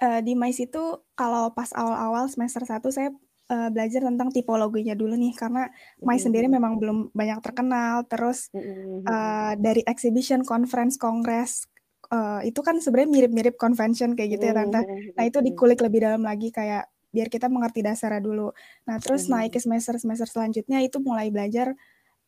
eh, 0.00 0.20
di 0.24 0.32
MICE 0.32 0.72
itu 0.72 0.84
kalau 1.12 1.52
pas 1.52 1.68
awal-awal 1.76 2.24
semester 2.32 2.64
1 2.64 2.80
saya 2.88 3.12
eh, 3.52 3.68
belajar 3.68 4.00
tentang 4.00 4.32
tipologinya 4.32 4.96
dulu 4.96 5.12
nih 5.12 5.36
karena 5.36 5.68
MICE 6.00 6.32
sendiri 6.32 6.48
Mm-mm. 6.48 6.56
memang 6.56 6.72
belum 6.80 6.98
banyak 7.12 7.38
terkenal 7.44 8.08
terus 8.08 8.48
Mm-mm. 8.56 9.04
eh, 9.04 9.52
dari 9.60 9.84
exhibition, 9.84 10.40
conference, 10.40 10.96
kongres 10.96 11.68
eh, 12.12 12.40
itu 12.50 12.60
kan 12.66 12.78
sebenarnya 12.82 13.10
mirip-mirip 13.10 13.54
convention 13.58 14.14
kayak 14.18 14.38
gitu 14.38 14.44
ya 14.50 14.54
tante. 14.56 14.82
Nah 15.18 15.24
itu 15.26 15.38
dikulik 15.42 15.78
lebih 15.82 16.00
dalam 16.06 16.22
lagi 16.26 16.50
kayak 16.50 16.90
biar 17.10 17.26
kita 17.30 17.50
mengerti 17.50 17.82
dasarnya 17.82 18.22
dulu. 18.22 18.50
Nah 18.86 18.96
terus 19.02 19.26
Mhm. 19.26 19.32
naik 19.34 19.50
ke 19.56 19.60
semester-semester 19.62 20.28
selanjutnya 20.30 20.78
itu 20.82 20.98
mulai 21.02 21.30
belajar 21.34 21.74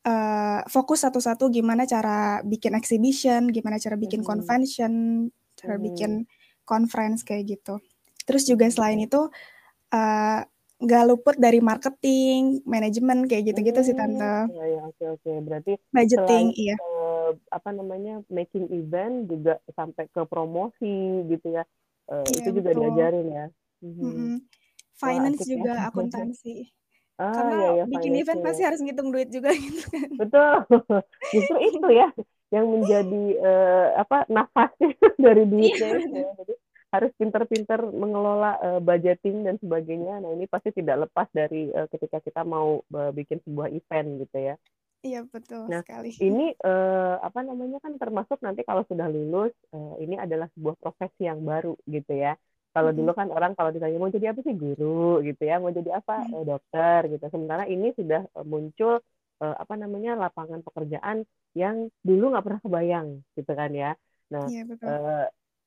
eh, 0.06 0.60
fokus 0.70 1.02
satu-satu 1.06 1.46
gimana 1.50 1.86
cara 1.86 2.42
bikin 2.42 2.74
exhibition, 2.74 3.50
gimana 3.54 3.78
cara 3.78 3.94
bikin 3.98 4.22
Mhm. 4.22 4.26
convention, 4.26 4.92
cara 5.58 5.78
bikin 5.78 6.26
conference 6.66 7.22
kayak 7.22 7.58
gitu. 7.58 7.78
Terus 8.26 8.42
juga 8.46 8.66
selain 8.70 8.98
itu 9.02 9.30
eh, 9.94 10.40
nggak 10.84 11.02
luput 11.08 11.36
dari 11.38 11.58
marketing, 11.62 12.62
manajemen 12.66 13.18
kayak 13.30 13.42
gitu-gitu 13.54 13.80
sih 13.86 13.94
tante. 13.96 14.50
Ya, 14.52 14.64
ya, 14.66 14.80
oke 14.90 15.04
oke. 15.18 15.30
Berarti 15.46 15.72
Budgeting, 15.94 16.46
selain 16.46 16.46
iya. 16.58 16.76
eh, 16.82 17.28
apa 17.52 17.70
namanya 17.72 18.14
making 18.28 18.66
event 18.74 19.14
juga 19.30 19.52
sampai 19.78 20.04
ke 20.10 20.22
promosi 20.28 21.24
gitu 21.30 21.46
ya. 21.56 21.62
Eh, 22.10 22.24
Iya, 22.28 22.40
itu 22.42 22.48
juga 22.58 22.70
betul. 22.74 22.82
diajarin 22.82 23.26
ya. 23.30 23.46
Mhm. 23.82 24.02
Mm-mm. 24.02 24.34
Wah, 25.02 25.10
Finance 25.10 25.40
asik 25.42 25.48
ya. 25.48 25.52
juga 25.58 25.72
akuntansi. 25.88 26.54
Ah, 27.18 27.30
Karena 27.34 27.54
ya 27.54 27.68
ya 27.78 27.84
bikin 27.86 28.12
event 28.18 28.40
finance-nya 28.40 28.46
pasti 28.46 28.62
ya. 28.62 28.66
harus 28.68 28.80
ngitung 28.82 29.08
duit 29.14 29.28
juga 29.30 29.50
gitu 29.64 29.82
kan. 29.90 30.10
Betul. 30.18 30.54
Justru 31.34 31.56
itu 31.62 31.88
ya 31.92 32.08
yang 32.52 32.66
menjadi 32.68 33.22
eh, 33.40 33.86
apa 33.96 34.16
nafasnya 34.28 34.92
dari 35.24 35.42
duitnya 35.48 35.88
Iya, 35.88 35.96
ya. 36.12 36.28
Jadi 36.38 36.54
harus 36.92 37.11
pinter-pinter 37.20 37.80
mengelola 38.02 38.50
eh, 38.66 38.80
budgeting 38.84 39.37
dan 39.46 39.56
sebagainya. 39.62 40.20
Nah, 40.22 40.30
ini 40.37 40.44
pasti 40.46 40.70
tidak 40.76 41.08
lepas 41.08 41.28
dari 41.32 41.72
eh, 41.72 41.88
ketika 41.92 42.18
kita 42.20 42.40
mau 42.44 42.80
eh, 42.84 43.11
bikin 43.16 43.38
sebuah 43.44 43.68
event 43.72 44.08
gitu 44.25 44.37
ya. 44.38 44.54
Iya 45.02 45.20
betul 45.32 45.62
Nah, 45.70 45.80
sekali. 45.82 46.11
ini 46.26 46.42
eh, 46.54 47.14
apa 47.26 47.40
namanya 47.49 47.78
kan 47.84 47.92
termasuk 48.02 48.38
nanti 48.44 48.61
kalau 48.68 48.82
sudah 48.90 49.06
lulus 49.14 49.52
eh, 49.75 49.92
ini 50.04 50.14
adalah 50.18 50.46
sebuah 50.54 50.75
profesi 50.82 51.22
yang 51.30 51.40
baru 51.42 51.75
gitu 51.87 52.12
ya. 52.14 52.34
Kalau 52.72 52.90
dulu 52.96 53.11
kan 53.12 53.28
orang 53.28 53.52
kalau 53.52 53.68
ditanya 53.75 54.00
mau 54.00 54.08
jadi 54.08 54.32
apa 54.32 54.40
sih 54.46 54.54
guru 54.56 55.20
gitu 55.28 55.42
ya, 55.44 55.61
mau 55.62 55.70
jadi 55.70 55.90
apa 56.00 56.12
dokter 56.49 57.00
gitu. 57.12 57.25
Sementara 57.32 57.64
ini 57.68 57.92
sudah 57.99 58.20
muncul 58.49 58.92
eh, 59.42 59.54
apa 59.62 59.75
namanya 59.78 60.11
lapangan 60.18 60.61
pekerjaan 60.66 61.18
yang 61.54 61.76
dulu 62.02 62.32
nggak 62.32 62.44
pernah 62.46 62.61
kebayang 62.64 63.08
gitu 63.38 63.52
kan 63.61 63.70
ya. 63.76 63.90
Nah, 64.32 64.44
Iya 64.50 64.62
betul. 64.68 64.88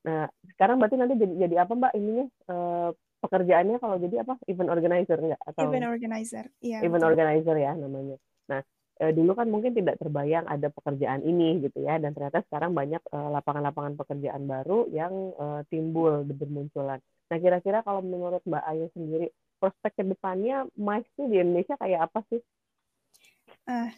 Nah 0.06 0.30
sekarang 0.54 0.78
berarti 0.78 0.96
nanti 0.96 1.14
jadi 1.18 1.34
jadi 1.50 1.54
apa 1.66 1.72
Mbak 1.74 1.92
ininya 1.98 2.26
eh, 2.30 2.90
pekerjaannya 3.26 3.76
kalau 3.82 3.96
jadi 3.98 4.22
apa 4.22 4.38
event 4.46 4.70
organizer 4.70 5.18
nggak 5.18 5.42
atau 5.42 5.62
Event 5.66 5.86
organizer. 5.88 6.44
Iya 6.62 6.78
event 6.84 7.02
betul. 7.02 7.10
organizer 7.10 7.56
ya 7.58 7.72
namanya. 7.74 8.16
Nah, 8.46 8.60
eh, 9.02 9.12
dulu 9.12 9.32
kan 9.34 9.48
mungkin 9.50 9.72
tidak 9.74 9.98
terbayang 9.98 10.46
ada 10.46 10.68
pekerjaan 10.70 11.26
ini 11.26 11.64
gitu 11.66 11.82
ya, 11.82 11.98
dan 11.98 12.14
ternyata 12.14 12.44
sekarang 12.46 12.76
banyak 12.76 13.02
eh, 13.02 13.28
lapangan-lapangan 13.34 13.94
pekerjaan 13.98 14.44
baru 14.46 14.86
yang 14.92 15.12
eh, 15.34 15.60
timbul 15.72 16.22
bermunculan. 16.22 17.02
Nah, 17.26 17.38
kira-kira 17.42 17.82
kalau 17.82 18.04
menurut 18.04 18.44
Mbak 18.46 18.64
Ayu 18.70 18.86
sendiri, 18.94 19.34
prospek 19.58 19.92
ke 19.98 20.04
depannya 20.06 20.68
MICE 20.78 21.26
di 21.26 21.36
Indonesia 21.42 21.74
kayak 21.80 22.12
apa 22.12 22.20
sih? 22.30 22.40
Ah, 23.66 23.90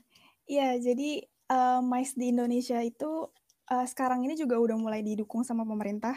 iya 0.48 0.78
jadi 0.80 1.26
eh, 1.26 1.80
MICE 1.84 2.14
di 2.16 2.26
Indonesia 2.32 2.78
itu 2.80 3.28
eh, 3.72 3.86
sekarang 3.88 4.24
ini 4.26 4.34
juga 4.38 4.56
udah 4.60 4.76
mulai 4.80 5.00
didukung 5.04 5.42
sama 5.46 5.64
pemerintah. 5.68 6.16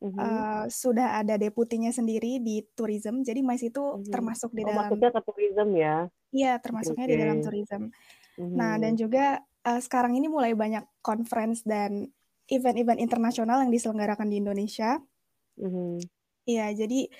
Mhm, 0.00 0.12
Eh, 0.16 0.64
sudah 0.72 1.20
ada 1.20 1.36
deputinya 1.36 1.92
sendiri 1.92 2.40
di 2.40 2.64
tourism. 2.76 3.20
Jadi 3.26 3.40
MICE 3.44 3.68
itu 3.72 3.84
mhm. 3.96 4.10
termasuk 4.12 4.50
di 4.56 4.62
Oh, 4.64 4.70
dalam 4.70 4.78
maksudnya 4.78 5.10
ke 5.14 5.20
tourism 5.26 5.68
ya? 5.76 5.94
iya 6.34 6.58
termasuknya 6.62 7.06
oke. 7.06 7.12
di 7.12 7.16
dalam 7.22 7.38
tourism. 7.44 7.82
Nah, 8.58 8.74
dan 8.82 8.94
juga 8.98 9.42
eh, 9.68 9.80
sekarang 9.82 10.14
ini 10.18 10.28
mulai 10.30 10.52
banyak 10.56 10.84
conference 11.04 11.62
dan 11.66 12.10
event-event 12.50 13.00
internasional 13.02 13.62
yang 13.64 13.72
diselenggarakan 13.74 14.28
di 14.32 14.36
Indonesia. 14.42 15.00
mhm, 15.56 16.08
Iya, 16.46 16.66
jadi 16.86 17.10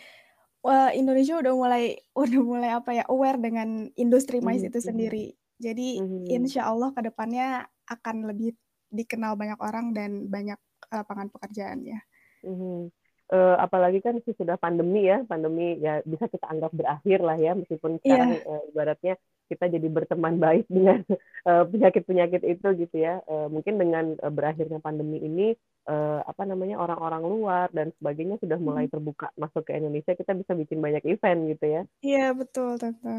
wah, 0.64 0.90
Indonesia 0.94 1.38
udah 1.42 1.54
mulai 1.56 1.85
udah 2.23 2.40
mulai 2.42 2.70
apa 2.75 2.90
ya 2.96 3.04
aware 3.11 3.38
dengan 3.40 3.90
industri 3.99 4.38
MICE 4.42 4.66
mhm, 4.66 4.70
itu 4.70 4.80
mhm, 4.82 4.87
sendiri. 4.88 5.26
Jadi 5.58 5.88
mhm, 6.00 6.25
insya 6.28 6.68
Allah 6.70 6.92
ke 6.94 7.00
depannya 7.06 7.66
akan 7.88 8.16
lebih 8.30 8.54
dikenal 8.93 9.35
banyak 9.40 9.59
orang 9.61 9.87
dan 9.97 10.11
banyak 10.31 10.59
lapangan 10.93 11.28
pekerjaannya. 11.35 11.99
mhm. 12.45 12.90
Eh, 13.26 13.55
apalagi 13.59 13.99
kan 14.07 14.14
sih 14.23 14.38
sudah 14.38 14.55
pandemi 14.55 15.02
ya, 15.11 15.26
pandemi 15.26 15.75
ya 15.83 15.99
bisa 16.07 16.31
kita 16.31 16.47
anggap 16.47 16.71
berakhir 16.78 17.19
lah 17.26 17.35
ya, 17.35 17.59
meskipun 17.59 17.99
sekarang 18.07 18.31
Iya, 18.31 18.47
eh, 18.47 18.61
ibaratnya 18.71 19.19
kita 19.50 19.66
jadi 19.75 19.88
berteman 19.90 20.38
baik 20.38 20.64
dengan 20.76 21.02
eh, 21.50 21.64
penyakit-penyakit 21.66 22.43
itu 22.47 22.66
gitu 22.87 22.97
ya. 23.02 23.19
Eh, 23.26 23.47
mungkin 23.50 23.75
dengan 23.83 24.14
eh, 24.14 24.31
berakhirnya 24.31 24.78
pandemi 24.78 25.19
ini, 25.26 25.43
eh, 25.90 26.19
apa 26.23 26.43
namanya 26.47 26.78
orang-orang 26.78 27.23
luar 27.26 27.66
dan 27.75 27.90
sebagainya 27.99 28.38
sudah 28.38 28.59
mulai 28.62 28.87
Mhm. 28.87 28.95
terbuka 28.95 29.26
masuk 29.35 29.66
ke 29.66 29.75
Indonesia, 29.75 30.14
kita 30.14 30.31
bisa 30.38 30.55
bikin 30.55 30.78
banyak 30.78 31.02
event 31.11 31.40
gitu 31.50 31.66
ya. 31.66 31.83
Iya 32.09 32.26
betul 32.38 32.71
Tante. 32.81 33.14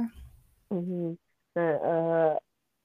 Mhm. 0.72 1.18
Nah, 1.56 1.72
eh, 1.90 2.32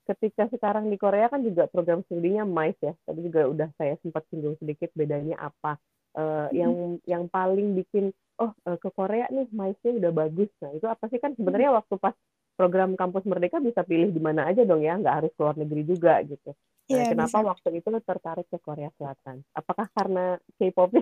ketika 0.03 0.47
sekarang 0.51 0.91
di 0.91 0.97
Korea 0.99 1.31
kan 1.31 1.41
juga 1.43 1.67
program 1.71 2.03
studinya 2.07 2.43
MICE 2.43 2.81
ya. 2.83 2.93
Tadi 3.07 3.19
juga 3.23 3.41
udah 3.47 3.69
saya 3.79 3.95
sempat 4.03 4.23
singgung 4.29 4.55
sedikit 4.59 4.91
bedanya 4.95 5.39
apa. 5.39 5.79
Eh, 6.13 6.21
Mhm. 6.21 6.53
yang 6.53 6.73
yang 7.09 7.23
paling 7.31 7.73
bikin 7.73 8.13
oh 8.41 8.51
eh, 8.67 8.77
ke 8.77 8.89
Korea 8.93 9.25
nih 9.31 9.47
MICE-nya 9.49 9.91
udah 10.03 10.11
bagus. 10.13 10.49
Nah, 10.61 10.71
itu 10.75 10.85
apa 10.85 11.05
sih 11.09 11.17
kan 11.17 11.33
sebenarnya 11.33 11.73
waktu 11.73 11.95
pas 11.97 12.13
program 12.53 12.93
kampus 12.93 13.25
Merdeka 13.25 13.57
bisa 13.57 13.81
pilih 13.81 14.13
di 14.13 14.21
mana 14.21 14.45
aja 14.45 14.61
dong 14.61 14.85
ya, 14.85 14.93
nggak 14.97 15.15
harus 15.25 15.31
ke 15.33 15.41
luar 15.41 15.57
negeri 15.57 15.83
juga 15.89 16.21
gitu. 16.21 16.53
Nah, 16.83 16.99
Iya 16.99 17.15
kenapa 17.15 17.39
bisa. 17.39 17.47
waktu 17.47 17.69
itu 17.79 17.87
lo 17.87 17.99
tertarik 18.03 18.47
ke 18.51 18.59
Korea 18.59 18.91
Selatan? 18.93 19.39
Apakah 19.55 19.87
karena 19.95 20.35
K-pop-nya? 20.59 20.99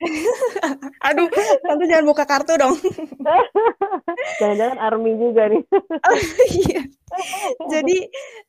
Aduh, 1.08 1.24
Tante 1.64 1.84
jangan 1.88 2.04
buka 2.04 2.28
kartu 2.28 2.52
dong. 2.54 2.76
Jangan-jangan 4.40 4.76
ARMY 4.78 5.12
juga 5.16 5.48
nih. 5.48 5.62
Oh 6.06 6.18
iya. 6.52 6.82
Jadi 7.72 7.96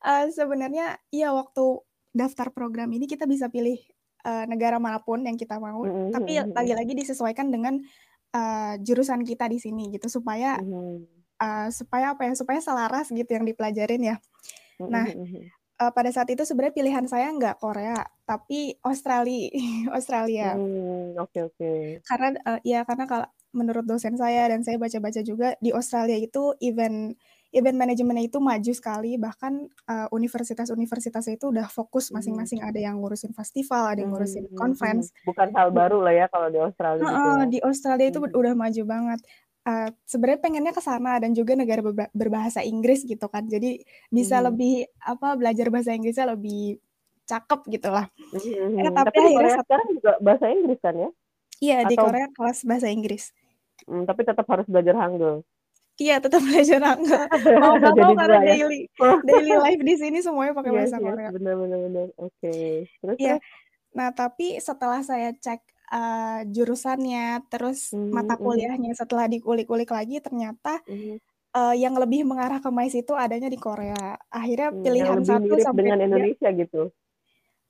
eh, 0.03 0.25
sebenarnya 0.29 0.99
iya 1.07 1.31
waktu 1.31 1.79
daftar 2.11 2.51
program 2.51 2.91
ini 2.91 3.07
kita 3.07 3.23
bisa 3.23 3.47
pilih 3.47 3.79
eh, 4.21 4.45
negara 4.45 4.75
mana 4.75 4.99
pun 4.99 5.23
yang 5.23 5.39
kita 5.39 5.55
mau, 5.57 5.87
Mhm, 5.87 6.11
tapi 6.11 6.35
mhm, 6.35 6.51
mhm. 6.51 6.53
lagi-lagi 6.53 6.93
disesuaikan 6.93 7.47
dengan 7.47 7.79
eh, 8.27 8.73
jurusan 8.83 9.23
kita 9.23 9.47
di 9.47 9.55
sini 9.57 9.95
gitu 9.95 10.11
supaya 10.11 10.59
Mhm. 10.59 11.07
eh, 11.37 11.67
supaya 11.71 12.11
apa 12.11 12.27
ya? 12.27 12.35
Supaya 12.35 12.59
selaras 12.59 13.07
gitu 13.07 13.31
yang 13.31 13.47
dipelajarin 13.47 14.03
ya. 14.03 14.15
Mhm, 14.83 14.89
Nah. 14.91 15.07
Eh, 15.77 15.91
pada 15.93 16.09
saat 16.09 16.29
itu 16.29 16.43
sebenarnya 16.43 16.75
pilihan 16.75 17.05
saya 17.05 17.29
nggak 17.31 17.57
Korea, 17.61 18.01
tapi 18.25 18.75
Australia, 18.81 19.49
Australia. 19.97 20.57
Hmm, 20.57 21.17
oke 21.17 21.39
oke. 21.53 21.71
Karena 22.03 22.27
eh, 22.35 22.59
ya 22.65 22.79
karena 22.83 23.05
kalau 23.05 23.27
menurut 23.55 23.85
dosen 23.87 24.13
saya 24.19 24.51
dan 24.51 24.61
saya 24.61 24.77
baca-baca 24.77 25.21
juga 25.23 25.55
di 25.63 25.71
Australia 25.71 26.19
itu 26.19 26.53
event 26.61 27.15
event 27.55 27.79
manajemennya 27.79 28.27
itu 28.27 28.43
maju 28.43 28.73
sekali 28.75 29.15
bahkan 29.15 29.71
uh, 29.87 30.11
universitas-universitasnya 30.11 31.39
itu 31.39 31.47
udah 31.49 31.71
fokus 31.71 32.11
Hmm. 32.11 32.19
masing-masing 32.19 32.59
ada 32.59 32.75
yang 32.75 32.99
ngurusin 32.99 33.31
festival 33.31 33.87
ada 33.87 34.03
yang 34.03 34.11
ngurusin 34.11 34.45
Mhm, 34.45 34.51
mhm. 34.51 34.59
conference 34.59 35.15
Bukan 35.23 35.55
hal 35.55 35.71
baru 35.71 36.03
lah 36.03 36.13
ya 36.13 36.25
kalau 36.27 36.51
di 36.51 36.59
Australia 36.59 36.99
gitu 36.99 37.07
Heeh, 37.07 37.39
ya. 37.39 37.45
di 37.47 37.59
Australia 37.63 38.07
itu 38.11 38.19
Mhm. 38.19 38.35
udah 38.35 38.53
maju 38.53 38.81
banget 38.83 39.19
Uh, 39.67 39.91
sebenarnya 40.01 40.39
pengennya 40.39 40.71
ke 40.71 40.79
sana 40.79 41.19
dan 41.19 41.35
juga 41.35 41.51
negara 41.51 41.83
berba- 41.83 42.07
berbahasa 42.11 42.63
Inggris 42.63 43.03
gitu 43.03 43.27
kan 43.27 43.43
jadi 43.43 43.83
bisa 44.07 44.39
Mhm. 44.39 44.45
lebih 44.47 44.73
apa 44.97 45.35
belajar 45.35 45.67
bahasa 45.67 45.91
Inggrisnya 45.91 46.23
lebih 46.23 46.79
cakep 47.25 47.67
gitu 47.67 47.91
lah 47.91 48.07
Mhm, 48.31 48.79
Eh, 48.79 48.87
tapi 48.87 48.95
Tapi 48.95 49.11
di 49.11 49.19
akhirnya 49.19 49.35
Korea 49.35 49.51
satu 49.51 49.65
sekarang 49.67 49.87
juga 49.91 50.11
bahasa 50.17 50.45
Inggris 50.47 50.79
kan 50.79 50.95
ya? 50.95 51.09
iya 51.59 51.77
di 51.83 51.93
Atau 51.93 52.03
Korea 52.07 52.27
kelas 52.31 52.59
bahasa 52.63 52.87
Inggris 52.87 53.23
Hmm, 53.83 54.03
tapi 54.03 54.21
tetap 54.23 54.47
harus 54.47 54.65
belajar 54.65 54.95
Hangul. 54.95 55.43
Iya, 55.97 56.15
tetap 56.17 56.41
belajar 56.41 56.79
Hangul. 56.79 57.23
Mau 57.61 57.73
nggak 57.75 57.93
mau 57.93 58.13
karena 58.15 58.39
ya. 58.39 58.53
daily 58.55 58.79
daily 59.21 59.53
life 59.53 59.81
di 59.83 59.95
sini 59.97 60.17
semuanya 60.17 60.55
pakai 60.55 60.71
Yes, 60.71 60.77
bahasa 60.79 60.95
yes, 60.95 61.03
Korea. 61.03 61.29
benar 61.29 61.55
benar 61.57 61.79
benar. 61.83 62.07
Oke. 62.15 62.53
Terus 62.87 63.17
Iya. 63.17 63.35
terus. 63.35 63.43
Nah, 63.91 64.09
tapi 64.11 64.47
setelah 64.57 65.01
saya 65.01 65.29
cek 65.33 65.59
uh, 65.91 66.41
jurusannya, 66.55 67.45
terus 67.51 67.95
Mhm, 67.95 68.11
mata 68.15 68.35
mhm, 68.35 68.43
kuliahnya, 68.43 68.91
setelah 68.97 69.25
dikulik-kulik 69.33 69.89
lagi, 69.91 70.19
ternyata 70.25 70.81
mhm. 70.87 71.19
uh, 71.57 71.75
yang 71.77 71.95
lebih 72.01 72.21
mengarah 72.29 72.59
ke 72.63 72.69
MICE 72.71 73.03
itu 73.03 73.13
adanya 73.17 73.49
di 73.51 73.59
Korea. 73.59 74.17
Akhirnya 74.31 74.69
Hmm, 74.71 74.95
yang 74.99 75.11
pilihan 75.11 75.19
lebih 75.19 75.25
satu 75.29 75.45
mirip 75.45 75.65
sampai 75.65 75.83
dengan 75.83 75.99
tiga, 75.99 76.05
Indonesia 76.07 76.49
gitu. 76.61 76.91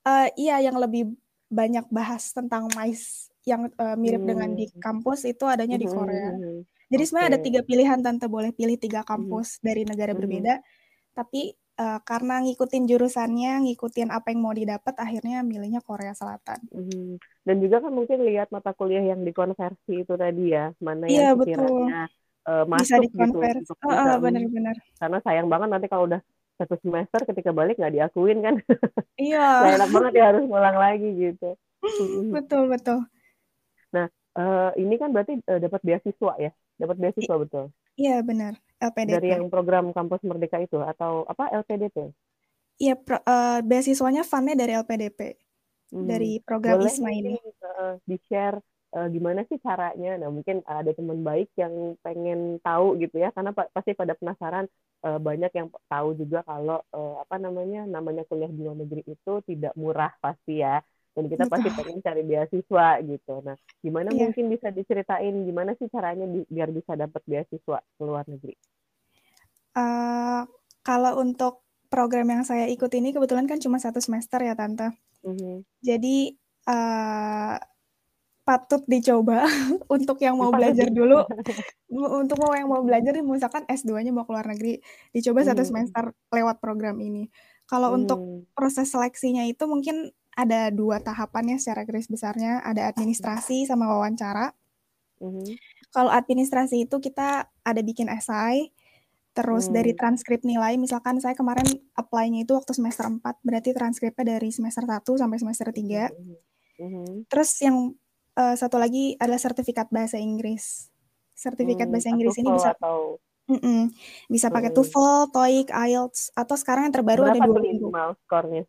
uh, 0.06 0.28
iya 0.38 0.56
yang 0.62 0.76
lebih 0.78 1.14
banyak 1.48 1.86
bahas 1.88 2.30
tentang 2.36 2.68
MICE 2.68 3.32
yang 3.48 3.72
uh, 3.80 3.96
mirip 3.96 4.22
dengan 4.28 4.52
di 4.52 4.68
Hmm. 4.68 4.80
kampus 4.80 5.24
itu 5.24 5.44
adanya 5.48 5.80
di 5.80 5.88
Mhm, 5.88 5.94
Korea. 5.96 6.30
mhm. 6.36 6.66
Jadi 6.92 7.02
sebenarnya 7.04 7.30
ada 7.36 7.40
tiga 7.46 7.60
pilihan 7.64 8.00
tante 8.04 8.26
boleh 8.28 8.52
pilih 8.52 8.76
tiga 8.80 9.00
kampus 9.04 9.60
dari 9.64 9.84
negara 9.88 10.12
mhm. 10.12 10.18
berbeda. 10.20 10.54
Tapi 11.16 11.52
uh, 11.80 12.00
karena 12.04 12.40
ngikutin 12.44 12.84
jurusannya, 12.90 13.52
ngikutin 13.68 14.08
apa 14.12 14.26
yang 14.32 14.40
mau 14.44 14.54
didapat, 14.56 14.94
akhirnya 15.00 15.40
milihnya 15.44 15.80
Korea 15.84 16.12
Selatan. 16.16 16.60
Mhm. 16.72 17.18
Dan 17.48 17.56
juga 17.64 17.76
kan 17.84 17.92
mungkin 17.98 18.18
lihat 18.28 18.48
mata 18.52 18.70
kuliah 18.76 19.00
yang 19.10 19.20
dikonversi 19.28 19.92
itu 20.04 20.14
tadi 20.24 20.52
ya, 20.56 20.64
mana 20.86 21.04
Iya 21.08 21.32
yang 21.32 21.40
sekiranya 21.40 22.00
eh, 22.48 22.64
bisa 22.76 22.96
masuk 22.96 23.04
gitu 23.08 23.38
dikonversi. 23.38 23.64
untuk 23.64 23.78
Heeh, 23.84 23.96
bisa. 23.96 24.10
hmm, 24.14 24.22
benar-benar. 24.24 24.76
karena 25.00 25.18
sayang 25.26 25.48
banget 25.52 25.68
nanti 25.72 25.86
kalau 25.92 26.04
udah 26.10 26.20
satu 26.58 26.74
semester 26.82 27.20
ketika 27.30 27.50
balik 27.58 27.74
nggak 27.80 27.94
diakuin 27.96 28.38
kan. 28.46 28.54
Iya, 29.18 29.38
enak 29.74 29.88
banget 29.94 30.12
ya 30.18 30.24
harus 30.30 30.42
ngulang 30.48 30.76
lagi 30.84 31.08
gitu. 31.24 31.48
Mhm. 31.98 32.30
betul 32.34 32.62
betul. 32.72 32.98
Nah, 33.94 34.06
eh, 34.38 34.70
ini 34.82 34.94
kan 35.00 35.08
berarti 35.14 35.32
eh, 35.40 35.60
dapat 35.64 35.80
beasiswa 35.86 36.32
ya? 36.44 36.50
Dapat 36.80 36.96
I- 36.98 37.02
beasiswa 37.02 37.34
betul. 37.42 37.64
Iya 37.98 38.16
benar, 38.28 38.54
Dari 39.08 39.28
LPDP. 39.28 39.30
yang 39.34 39.44
program 39.50 39.90
Kampus 39.96 40.22
Merdeka 40.28 40.58
itu 40.62 40.78
atau 40.78 41.26
apa 41.26 41.50
LPDP? 41.50 41.96
Iya, 42.78 42.94
pro- 42.94 43.24
uh, 43.26 43.58
beasiswanya 43.68 44.22
fundnya 44.30 44.54
dari 44.60 44.72
LPDP, 44.78 45.20
Hmm. 45.92 46.08
dari 46.10 46.38
program 46.46 46.78
Boleh 46.78 46.86
ISMA 46.86 47.10
ini. 47.20 47.34
eh, 47.64 47.92
di-share 48.08 48.58
eh, 48.96 49.08
gimana 49.14 49.40
sih 49.48 49.58
caranya? 49.66 50.08
Nah, 50.20 50.30
mungkin 50.36 50.56
ada 50.68 50.90
teman 50.96 51.20
baik 51.28 51.48
yang 51.62 51.74
pengen 52.04 52.60
tahu 52.64 52.96
gitu 53.02 53.16
ya, 53.24 53.28
karena 53.36 53.50
pa- 53.56 53.70
pasti 53.76 53.92
pada 54.00 54.14
penasaran 54.18 54.66
eh, 55.06 55.18
banyak 55.28 55.50
yang 55.58 55.68
tahu 55.92 56.08
juga 56.20 56.38
kalau 56.50 56.78
eh, 56.96 57.14
apa 57.24 57.36
namanya 57.44 57.78
namanya 57.88 58.22
kuliah 58.28 58.50
di 58.52 58.60
luar 58.64 58.76
negeri 58.82 59.02
itu 59.14 59.32
tidak 59.48 59.72
murah 59.80 60.12
pasti 60.24 60.60
ya. 60.64 60.80
Dan 61.16 61.26
kita 61.32 61.44
pasti 61.50 61.68
Betul. 61.68 61.74
pengen 61.74 61.98
cari 62.06 62.22
beasiswa 62.22 62.86
gitu. 63.02 63.32
Nah, 63.42 63.56
gimana 63.82 64.10
Iya. 64.10 64.14
mungkin 64.14 64.44
bisa 64.54 64.68
diceritain 64.70 65.34
gimana 65.48 65.74
sih 65.78 65.88
caranya 65.90 66.24
bi- 66.30 66.46
biar 66.46 66.70
bisa 66.70 66.94
dapat 66.94 67.22
beasiswa 67.26 67.78
ke 67.82 68.02
luar 68.06 68.22
negeri? 68.30 68.54
Uh, 69.76 70.42
kalau 70.82 71.12
untuk 71.24 71.62
program 71.88 72.28
yang 72.28 72.42
saya 72.44 72.68
ikut 72.68 72.88
ini 72.94 73.12
kebetulan 73.16 73.48
kan 73.48 73.58
cuma 73.60 73.80
satu 73.80 73.98
semester 74.00 74.40
ya 74.44 74.52
Tante. 74.54 74.92
Mhm. 75.24 75.64
Jadi 75.82 76.36
uh, 76.68 77.56
patut 78.44 78.80
dicoba 78.88 79.44
untuk 79.94 80.16
yang 80.24 80.40
mau 80.40 80.48
belajar 80.48 80.88
dulu, 80.88 81.20
untuk 82.20 82.36
mau 82.40 82.52
yang 82.56 82.68
mau 82.72 82.80
belajar 82.80 83.12
nih, 83.12 83.24
misalkan 83.24 83.64
S2-nya 83.68 84.08
mau 84.12 84.24
ke 84.24 84.32
luar 84.32 84.48
negeri, 84.48 84.80
dicoba 85.12 85.44
satu 85.44 85.60
Mhm. 85.64 85.68
semester 85.68 86.04
lewat 86.32 86.56
program 86.60 86.96
ini. 87.00 87.28
Kalau 87.68 87.92
untuk 87.92 88.16
Hmm. 88.16 88.48
proses 88.56 88.88
seleksinya 88.88 89.44
itu 89.44 89.68
mungkin 89.68 90.08
ada 90.32 90.72
dua 90.72 91.02
tahapannya 91.02 91.60
secara 91.60 91.84
garis 91.84 92.08
besarnya, 92.08 92.64
ada 92.64 92.88
administrasi 92.88 93.68
sama 93.68 93.84
wawancara. 93.90 94.56
Mhm. 95.20 95.58
Kalau 95.92 96.08
administrasi 96.08 96.88
itu 96.88 96.96
kita 97.02 97.50
ada 97.50 97.80
bikin 97.84 98.08
esai, 98.08 98.72
terus 99.38 99.70
dari 99.70 99.94
Hmm. 99.94 99.98
transkrip 100.02 100.42
nilai, 100.42 100.74
misalkan 100.74 101.22
saya 101.22 101.38
kemarin 101.38 101.62
apply-nya 101.94 102.42
itu 102.42 102.58
waktu 102.58 102.74
semester 102.74 103.06
4, 103.06 103.38
berarti 103.46 103.70
transkripnya 103.70 104.34
dari 104.34 104.50
semester 104.50 104.82
1 104.82 105.14
sampai 105.14 105.38
semester 105.38 105.70
3. 105.70 106.10
Mhm. 106.10 106.34
Mhm. 106.82 107.06
Terus 107.30 107.50
yang 107.62 107.94
eh, 108.34 108.54
satu 108.54 108.78
lagi 108.78 109.18
adalah 109.18 109.38
sertifikat 109.38 109.90
bahasa 109.90 110.14
Inggris. 110.18 110.90
Sertifikat 111.34 111.86
Hmm, 111.86 111.94
bahasa 111.94 112.10
Inggris 112.10 112.34
ini 112.38 112.50
bisa 112.50 112.70
atau 112.74 113.18
mm-mm, 113.46 113.90
bisa 114.26 114.46
pakai 114.46 114.70
Mhm. 114.70 114.76
TOEFL, 114.78 115.10
TOEIC, 115.30 115.68
IELTS, 115.70 116.20
atau 116.34 116.54
sekarang 116.54 116.86
yang 116.86 116.94
terbaru 116.94 117.22
ada 117.26 117.34
berapa 117.34 117.46
tuh 117.46 117.54
Duolingo. 117.54 117.90
minimal 117.90 118.10
skornya? 118.22 118.62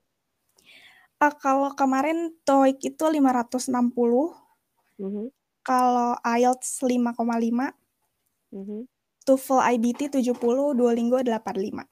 Eh, 1.20 1.34
kalau 1.38 1.70
kemarin 1.74 2.34
TOEIC 2.42 2.94
itu 2.94 3.04
560, 3.06 4.34
Mhm. 4.98 5.30
kalau 5.62 6.18
IELTS 6.24 6.82
5,5, 6.82 7.70
Mhm. 8.50 8.90
TOEFL 9.30 9.60
IBT 9.74 10.02
70, 10.10 10.74
Duolingo 10.80 11.18
85. 11.22 11.86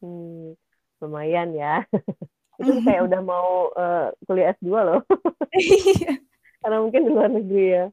Hmm, 0.00 0.52
lumayan 1.00 1.48
ya. 1.56 1.84
Itu 2.60 2.72
kayak 2.84 3.02
udah 3.08 3.20
mau 3.30 3.48
eh, 3.76 4.06
kuliah 4.26 4.52
S2 4.56 4.72
loh. 4.88 5.00
Karena 6.62 6.76
mungkin 6.82 7.00
di 7.06 7.10
luar 7.14 7.30
negeri 7.32 7.64
ya. 7.76 7.84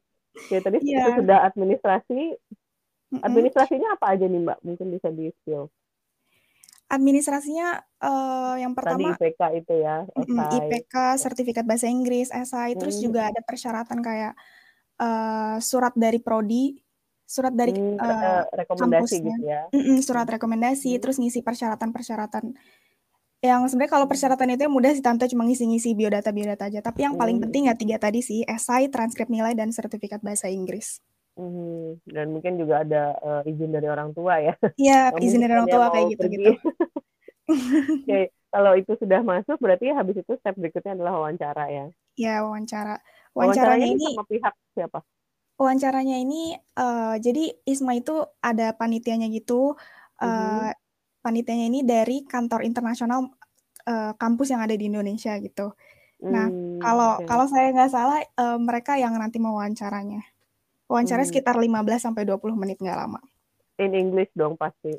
Oke, 0.43 0.57
tadi 0.65 0.77
itu 0.83 0.89
Iya. 0.91 1.15
sudah 1.19 1.37
administrasi. 1.47 2.19
Administrasinya 3.27 3.95
apa 3.95 4.05
aja 4.13 4.25
nih, 4.27 4.39
Mbak? 4.45 4.59
Mungkin 4.67 4.87
bisa 4.95 5.09
di-spill. 5.13 5.63
Administrasinya 6.93 7.81
eh, 8.05 8.55
yang 8.61 8.73
Tadi 8.77 8.77
pertama 8.77 9.17
IPK 9.17 9.41
itu 9.57 9.73
ya, 9.81 10.05
esai. 10.13 10.69
IPK, 10.69 10.93
sertifikat 11.17 11.65
bahasa 11.65 11.87
Inggris, 11.89 12.29
terus 12.77 12.95
Hmm, 12.95 13.03
juga 13.05 13.21
ada 13.33 13.41
persyaratan 13.41 13.99
kayak 14.03 14.33
eh, 15.01 15.57
surat 15.63 15.93
dari 15.97 16.19
prodi, 16.21 16.77
surat 17.35 17.53
dari 17.59 17.73
hmm, 17.73 17.97
re- 17.97 18.47
rekomendasi 18.61 19.15
kampusnya, 19.17 19.33
gitu 19.33 19.41
ya. 19.53 19.61
Mm-mm, 19.75 19.97
surat 20.07 20.27
rekomendasi, 20.35 20.91
Hmm, 20.91 21.01
terus 21.01 21.17
ngisi 21.21 21.39
persyaratan-persyaratan. 21.47 22.45
Yang 23.43 23.61
sebenarnya 23.75 23.93
kalau 23.95 24.07
persyaratan 24.11 24.53
itu 24.55 24.63
yang 24.67 24.75
mudah 24.77 24.91
sih 24.95 25.03
tante 25.07 25.25
cuma 25.33 25.43
ngisi-ngisi 25.47 25.89
biodata 25.99 26.29
biodata 26.37 26.63
aja. 26.69 26.79
Tapi 26.87 26.99
yang 27.05 27.15
paling 27.21 27.37
hmm, 27.37 27.43
penting 27.43 27.63
ya 27.69 27.75
tiga 27.81 27.97
tadi 28.05 28.19
sih, 28.29 28.39
esai, 28.55 28.87
transkrip 28.93 29.27
nilai, 29.35 29.53
dan 29.59 29.69
sertifikat 29.77 30.19
bahasa 30.27 30.47
Inggris. 30.57 30.87
hmm. 31.37 32.01
Dan 32.13 32.27
mungkin 32.33 32.53
juga 32.61 32.75
ada 32.85 33.03
eh, 33.45 33.51
izin 33.51 33.71
dari 33.75 33.87
orang 33.89 34.09
tua 34.17 34.33
ya. 34.41 34.53
Iya, 34.81 34.93
izin 35.25 35.41
dari 35.43 35.53
orang 35.57 35.69
tua 35.73 35.85
kayak 35.93 36.07
gitu-gitu. 36.13 36.51
Oke, 38.07 38.19
kalau 38.53 38.71
itu 38.79 38.91
sudah 39.01 39.19
masuk, 39.31 39.57
berarti 39.63 39.85
habis 39.97 40.15
itu 40.21 40.31
step 40.39 40.55
berikutnya 40.59 40.91
adalah 40.95 41.13
wawancara 41.19 41.63
ya. 41.77 41.85
Ya, 42.23 42.45
wawancara. 42.45 43.01
Wawancaranya 43.37 43.85
Wawancaranya 43.85 43.87
ini 43.89 43.97
ini 43.97 44.05
sama 44.05 44.23
pihak 44.29 44.53
siapa? 44.77 44.99
Wawancaranya 45.63 46.19
ini 46.19 46.53
eh, 46.55 47.15
jadi 47.23 47.43
ISMA 47.63 48.03
itu 48.03 48.15
ada 48.43 48.75
panitianya 48.75 49.31
gitu. 49.31 49.79
Mhm. 50.19 50.27
eh 50.27 50.71
panitianya 51.23 51.65
ini 51.71 51.79
dari 51.87 52.27
kantor 52.27 52.67
internasional 52.67 53.31
eh, 53.87 54.11
kampus 54.19 54.51
yang 54.51 54.61
ada 54.63 54.75
di 54.75 54.91
Indonesia 54.91 55.33
gitu. 55.39 55.71
Nah, 56.23 56.47
Hmm, 56.47 56.79
kalau 56.79 57.19
oke. 57.19 57.27
kalau 57.27 57.45
saya 57.47 57.71
nggak 57.71 57.91
salah 57.91 58.19
eh, 58.23 58.57
mereka 58.59 58.95
yang 58.99 59.15
nanti 59.15 59.39
mau 59.39 59.55
wawancaranya. 59.59 60.23
Wawancaranya 60.91 61.25
Hmm. 61.25 61.33
sekitar 61.33 61.55
15 61.57 62.03
sampai 62.03 62.23
20 62.27 62.55
menit 62.59 62.77
nggak 62.79 62.99
lama. 62.99 63.19
In 63.79 63.95
English 63.95 64.29
dong 64.35 64.55
pasti. 64.55 64.93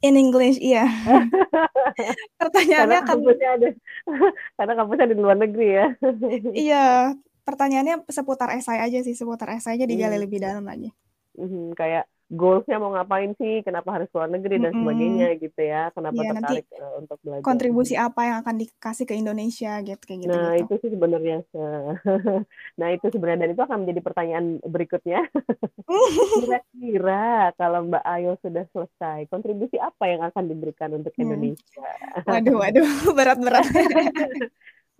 In 0.00 0.16
English, 0.16 0.56
iya. 0.56 0.88
Pertanyaannya 2.40 3.00
Karena 3.00 3.08
kampusnya 3.08 3.48
ada, 3.60 3.68
karena 4.56 4.72
kampusnya 4.80 5.06
di 5.12 5.16
luar 5.20 5.36
negeri 5.36 5.68
ya. 5.76 5.86
iya, 6.56 6.86
pertanyaannya 7.50 7.96
seputar 8.16 8.48
esai 8.58 8.78
aja 8.86 8.98
sih, 9.06 9.14
seputar 9.20 9.48
esainya 9.58 9.86
digali 9.92 10.16
Hmm. 10.16 10.24
lebih 10.24 10.38
dalam 10.46 10.64
lagi. 10.70 10.88
Mhm, 11.40 11.62
kayak 11.78 12.02
goalsnya 12.38 12.76
mau 12.82 12.90
ngapain 12.94 13.30
sih, 13.40 13.52
kenapa 13.66 13.88
harus 13.94 14.08
keluar 14.10 14.30
negeri 14.34 14.56
dan 14.64 14.74
Mm-mm. 14.74 14.80
sebagainya 14.80 15.24
gitu 15.42 15.60
ya, 15.72 15.78
kenapa 15.96 16.20
Iya, 16.20 16.28
nanti 16.36 16.54
tertarik 16.54 16.64
eh, 16.82 16.92
untuk 17.00 17.18
belajar. 17.26 17.60
kontribusi 17.70 17.94
apa 18.06 18.20
yang 18.28 18.36
akan 18.42 18.56
dikasih 18.62 19.04
ke 19.10 19.14
Indonesia 19.22 19.70
gitu 19.88 20.02
kayak 20.08 20.22
Nah 20.28 20.46
gitu-gitu. 20.54 20.60
itu 20.60 20.72
sih 20.82 20.90
sebenarnya, 20.94 21.34
nah 22.80 22.88
itu 22.94 23.06
sebenarnya 23.12 23.40
dan 23.42 23.50
itu 23.56 23.62
akan 23.66 23.78
menjadi 23.82 24.00
pertanyaan 24.06 24.46
berikutnya. 24.74 25.18
Kira-kira 26.38 27.12
kalau 27.58 27.78
Mbak 27.88 28.04
Ayo 28.12 28.30
sudah 28.44 28.64
selesai, 28.72 29.18
kontribusi 29.32 29.76
apa 29.88 30.04
yang 30.12 30.22
akan 30.28 30.44
diberikan 30.50 30.90
untuk 30.98 31.14
Hmm. 31.18 31.24
Indonesia? 31.24 31.88
Waduh, 32.28 32.56
waduh, 32.62 32.86
berat-berat. 33.18 33.66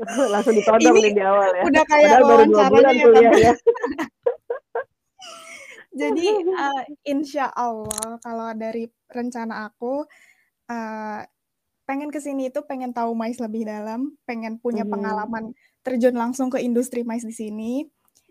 Langsung 0.32 0.54
ditodong 0.56 0.96
Ini 0.96 1.00
nih 1.04 1.12
di 1.12 1.22
awal 1.22 1.50
ya. 1.52 1.62
udah 1.68 1.84
kayak 1.84 2.08
Padahal 2.08 2.24
baru 2.24 2.44
dua 2.48 2.64
bulan 2.72 2.92
ya 2.96 3.04
kuliah 3.04 3.34
ya. 3.36 3.52
Jadi 5.90 6.26
uh, 6.46 6.82
insya 7.02 7.50
Allah 7.50 8.16
kalau 8.22 8.54
dari 8.54 8.86
rencana 9.10 9.66
aku 9.68 10.06
uh, 10.70 11.20
pengen 11.82 12.14
ke 12.14 12.22
sini 12.22 12.46
itu 12.54 12.62
pengen 12.62 12.94
tahu 12.94 13.10
mais 13.18 13.42
lebih 13.42 13.66
dalam, 13.66 14.14
pengen 14.22 14.62
punya 14.62 14.86
Mhm. 14.86 14.92
pengalaman 14.94 15.44
terjun 15.82 16.14
langsung 16.14 16.46
ke 16.46 16.62
industri 16.62 17.02
mais 17.02 17.26
di 17.26 17.34
sini. 17.34 17.72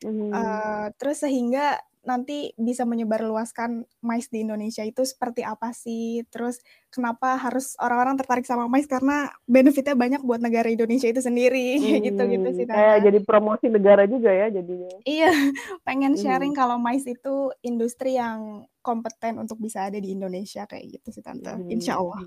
Mhm. 0.02 0.32
Uh, 0.32 0.88
terus 0.96 1.20
sehingga 1.20 1.76
nanti 2.10 2.50
bisa 2.58 2.84
menyebarluaskan 2.90 3.86
mais 4.02 4.26
di 4.34 4.42
Indonesia 4.42 4.82
itu 4.82 5.06
seperti 5.06 5.46
apa 5.46 5.70
sih? 5.78 6.26
Terus 6.34 6.58
kenapa 6.90 7.38
harus 7.38 7.78
orang-orang 7.78 8.18
tertarik 8.18 8.46
sama 8.50 8.66
mais 8.66 8.90
karena 8.90 9.30
benefitnya 9.46 9.94
banyak 9.94 10.22
buat 10.26 10.42
negara 10.42 10.74
Indonesia 10.74 11.06
itu 11.06 11.22
sendiri 11.22 11.78
kayak 11.78 12.02
gitu-gitu 12.10 12.48
sih 12.58 12.66
Hmm, 12.66 12.74
kayak 12.74 12.96
Tante. 12.98 13.06
jadi 13.06 13.20
promosi 13.22 13.66
negara 13.70 14.04
juga 14.10 14.34
ya 14.34 14.50
jadinya. 14.50 14.90
Iya, 15.06 15.30
pengen 15.88 16.18
Mhm. 16.18 16.22
sharing 16.22 16.54
kalau 16.58 16.82
mais 16.82 17.06
itu 17.06 17.54
industri 17.62 18.18
yang 18.18 18.66
kompeten 18.82 19.38
untuk 19.38 19.62
bisa 19.62 19.86
ada 19.86 20.02
di 20.02 20.10
Indonesia 20.18 20.66
kayak 20.66 20.86
gitu 21.00 21.14
sih 21.14 21.22
Tante. 21.22 21.54
Insya 21.70 22.02
Allah. 22.02 22.26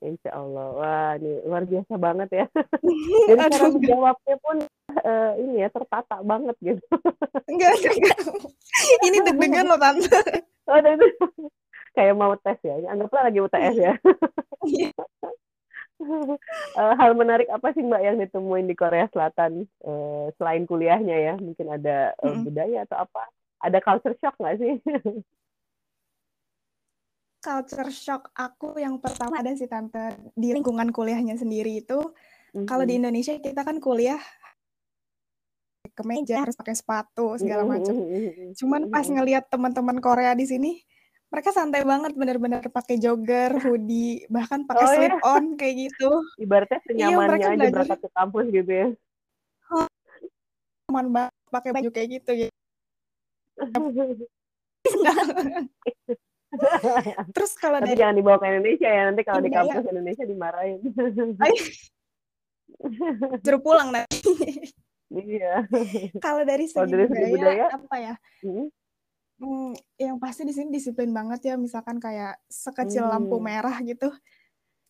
Insya 0.00 0.32
Allah. 0.32 0.66
Wah, 0.72 1.12
ini 1.20 1.44
luar 1.44 1.64
biasa 1.68 1.94
banget 2.00 2.28
ya. 2.32 2.46
Jadi 3.28 3.40
cara 3.52 3.68
menjawabnya 3.68 4.36
pun 4.40 4.56
eh, 4.96 5.32
ini 5.44 5.52
ya 5.60 5.68
tertata 5.68 6.16
banget 6.24 6.56
gitu. 6.64 6.84
Enggak, 7.48 7.72
enggak. 7.84 8.18
Ini 9.04 9.16
deg-degan 9.28 9.68
loh 9.68 9.76
Tante. 9.76 10.20
Oh, 10.70 10.78
itu 10.80 11.06
kayak 11.92 12.14
mau 12.16 12.32
tes 12.40 12.58
ya. 12.64 12.80
Anggaplah 12.88 13.28
lagi 13.28 13.38
UTS 13.44 13.76
ya. 13.76 13.94
Eh, 16.00 16.92
hal 16.96 17.12
menarik 17.12 17.44
apa 17.52 17.76
sih 17.76 17.84
Mbak 17.84 18.00
yang 18.00 18.16
ditemuin 18.24 18.64
di 18.64 18.72
Korea 18.72 19.04
Selatan 19.12 19.68
Eh, 19.84 20.26
selain 20.40 20.64
kuliahnya 20.64 21.12
ya? 21.12 21.34
Mungkin 21.36 21.68
ada 21.68 22.16
Mm-mm. 22.24 22.48
budaya 22.48 22.88
atau 22.88 23.04
apa? 23.04 23.28
Ada 23.60 23.84
culture 23.84 24.16
shock 24.16 24.32
nggak 24.40 24.56
sih? 24.64 24.80
Culture 27.40 27.88
shock 27.88 28.28
aku 28.36 28.76
yang 28.76 29.00
pertama 29.00 29.40
ada 29.40 29.56
sih 29.56 29.64
Tante 29.64 30.12
di 30.36 30.52
lingkungan 30.52 30.92
kuliahnya 30.92 31.40
sendiri 31.40 31.80
itu 31.80 31.96
kalau 32.68 32.84
di. 32.84 33.00
Indonesia 33.00 33.32
kita 33.40 33.64
kan 33.64 33.80
kuliah 33.80 34.20
ke 35.88 36.02
meja 36.04 36.44
harus 36.44 36.52
pakai 36.52 36.76
sepatu 36.76 37.40
segala 37.40 37.64
macam. 37.64 37.96
Cuman 38.52 38.92
pas 38.92 39.08
ngelihat 39.08 39.48
teman-teman 39.48 40.04
Korea 40.04 40.36
di 40.36 40.44
sini, 40.44 40.84
mereka 41.32 41.48
santai 41.56 41.80
banget 41.80 42.12
bener-bener 42.12 42.60
pakai 42.68 43.00
jogger, 43.00 43.56
hoodie, 43.56 44.28
bahkan 44.28 44.68
pakai 44.68 44.84
Oh 44.84 44.92
ya, 44.92 44.96
slip 45.00 45.16
on 45.24 45.56
kayak 45.56 45.74
gitu. 45.88 46.10
ibaratnya 46.36 46.78
Iya, 46.84 46.84
senyamannya 46.92 47.24
mereka 47.24 47.48
aja 47.48 47.56
belajar 47.56 47.72
berangkat 47.72 47.98
ke 48.04 48.08
kampus 48.12 48.46
gitu 48.52 48.72
ya. 48.72 48.88
aman 50.90 51.06
banget 51.08 51.34
pakai 51.48 51.70
baju 51.72 51.88
kayak 51.88 52.08
gitu. 52.20 52.30
gitu. 53.70 54.24
Terus 57.34 57.52
kalau 57.56 57.78
Tapi 57.78 57.94
dari 57.94 57.98
jangan 58.02 58.16
dibawa 58.18 58.36
ke 58.42 58.46
Indonesia 58.50 58.88
ya, 58.90 59.02
nanti 59.06 59.22
kalau 59.22 59.40
di 59.40 59.50
budaya, 59.50 59.62
kampus 59.72 59.84
Indonesia 59.90 60.24
dimarahin. 60.26 60.78
suruh 63.42 63.62
pulang 63.62 63.90
nanti. 63.90 64.32
Iya. 65.10 65.66
Kalau 66.22 66.42
dari 66.46 66.70
segi 66.70 66.86
budaya 66.86 67.28
budaya, 67.34 67.66
apa 67.74 67.96
ya? 67.98 68.14
mhm. 68.46 68.66
Hmm, 69.40 69.72
yang 69.96 70.20
pasti 70.20 70.44
di 70.44 70.52
sini 70.52 70.68
disiplin 70.68 71.10
banget 71.16 71.40
ya. 71.48 71.54
Misalkan 71.56 71.96
kayak 71.96 72.36
sekecil 72.46 73.08
lampu 73.08 73.40
Hmm. 73.40 73.48
merah 73.48 73.72
gitu, 73.80 74.12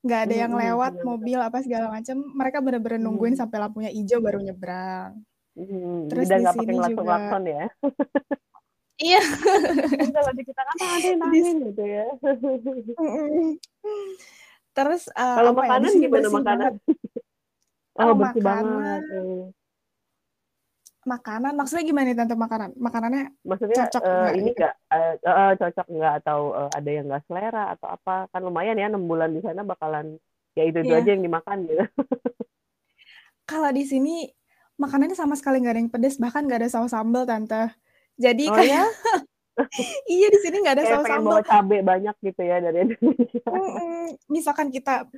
nggak 0.02 0.20
ada 0.26 0.34
yang 0.34 0.52
Mhm, 0.52 0.60
lewat 0.60 0.92
benar-benar. 0.98 1.06
mobil 1.06 1.38
apa 1.38 1.58
segala 1.62 1.86
macam. 1.88 2.16
Mereka 2.34 2.58
bener-bener 2.58 2.98
nungguin 2.98 3.32
Mhm. 3.32 3.40
sampai 3.46 3.58
lampunya 3.62 3.90
hijau 3.94 4.18
baru 4.18 4.42
nyebrang. 4.42 5.22
Mhm, 5.54 6.10
Terus 6.10 6.26
udah 6.26 6.38
di 6.38 6.46
sini 6.50 6.76
juga 6.82 7.16
ya. 7.46 7.66
Iya. 9.00 9.18
Kalau 10.14 10.30
di 10.36 10.42
kita 10.48 10.62
kan 10.68 10.76
"Ah, 10.82 10.92
ada 10.98 11.06
yang 11.12 11.20
Di 11.24 11.40
nangin 11.40 11.56
gitu 11.72 11.82
ya. 11.84 12.04
Terus, 14.76 15.02
eee, 15.18 15.36
Kalau 15.36 15.50
ya, 15.50 15.54
makanan 15.60 15.92
gimana 16.02 16.28
makanan? 16.38 16.70
banget. 16.70 16.74
Oh, 18.00 18.10
Oh, 18.10 18.14
bersih 18.18 18.42
banget. 18.48 18.72
makanan 18.72 19.00
Hmm. 19.12 19.52
makanan 21.12 21.52
maksudnya 21.58 21.84
gimana 21.88 22.06
nih 22.08 22.16
Tante 22.18 22.34
makanan? 22.44 22.70
Makanannya 22.86 23.22
Maksudnya 23.48 23.78
cocok 23.78 24.04
eh, 24.04 24.20
nggak 24.20 24.34
ini 24.38 24.48
gitu? 24.48 24.58
nggak 24.58 24.72
eh, 24.94 25.10
eh, 25.28 25.50
cocok 25.60 25.86
nggak 25.96 26.12
atau 26.20 26.40
eh, 26.60 26.68
ada 26.76 26.88
yang 26.96 27.04
nggak 27.08 27.22
selera 27.26 27.60
atau 27.74 27.88
apa? 27.96 28.12
Kan 28.32 28.40
lumayan 28.46 28.76
ya 28.80 28.86
enam 28.92 29.04
bulan 29.10 29.30
di 29.36 29.40
sana 29.46 29.62
bakalan 29.70 30.06
ya 30.56 30.62
itu 30.68 30.78
itu 30.84 30.92
aja 30.98 31.08
Iya. 31.08 31.14
yang 31.14 31.24
dimakan 31.26 31.58
gitu. 31.68 31.82
Kalau 33.50 33.70
di 33.74 33.82
sini 33.90 34.10
makanannya 34.82 35.16
sama 35.18 35.34
sekali 35.38 35.60
nggak 35.60 35.74
ada 35.74 35.80
yang 35.82 35.92
pedes, 35.94 36.16
bahkan 36.22 36.42
nggak 36.46 36.60
ada 36.64 36.68
saus 36.72 36.92
sambal 36.94 37.24
Tante. 37.28 37.79
Jadi 38.20 38.44
Oh 38.46 38.56
kayak 38.56 38.68
ya? 38.68 38.84
iya 40.12 40.26
di 40.28 40.38
sini 40.44 40.56
nggak 40.60 40.74
ada 40.76 40.84
Kayak 40.84 40.94
saus 41.00 41.04
pengen 41.08 41.20
sambal. 41.24 41.32
bawa 41.32 41.42
cabe 41.48 41.78
banyak 41.80 42.14
gitu 42.20 42.42
ya 42.44 42.56
dari 42.60 42.78
Indonesia. 42.84 43.50
Misalkan 44.28 44.68
kita 44.68 45.08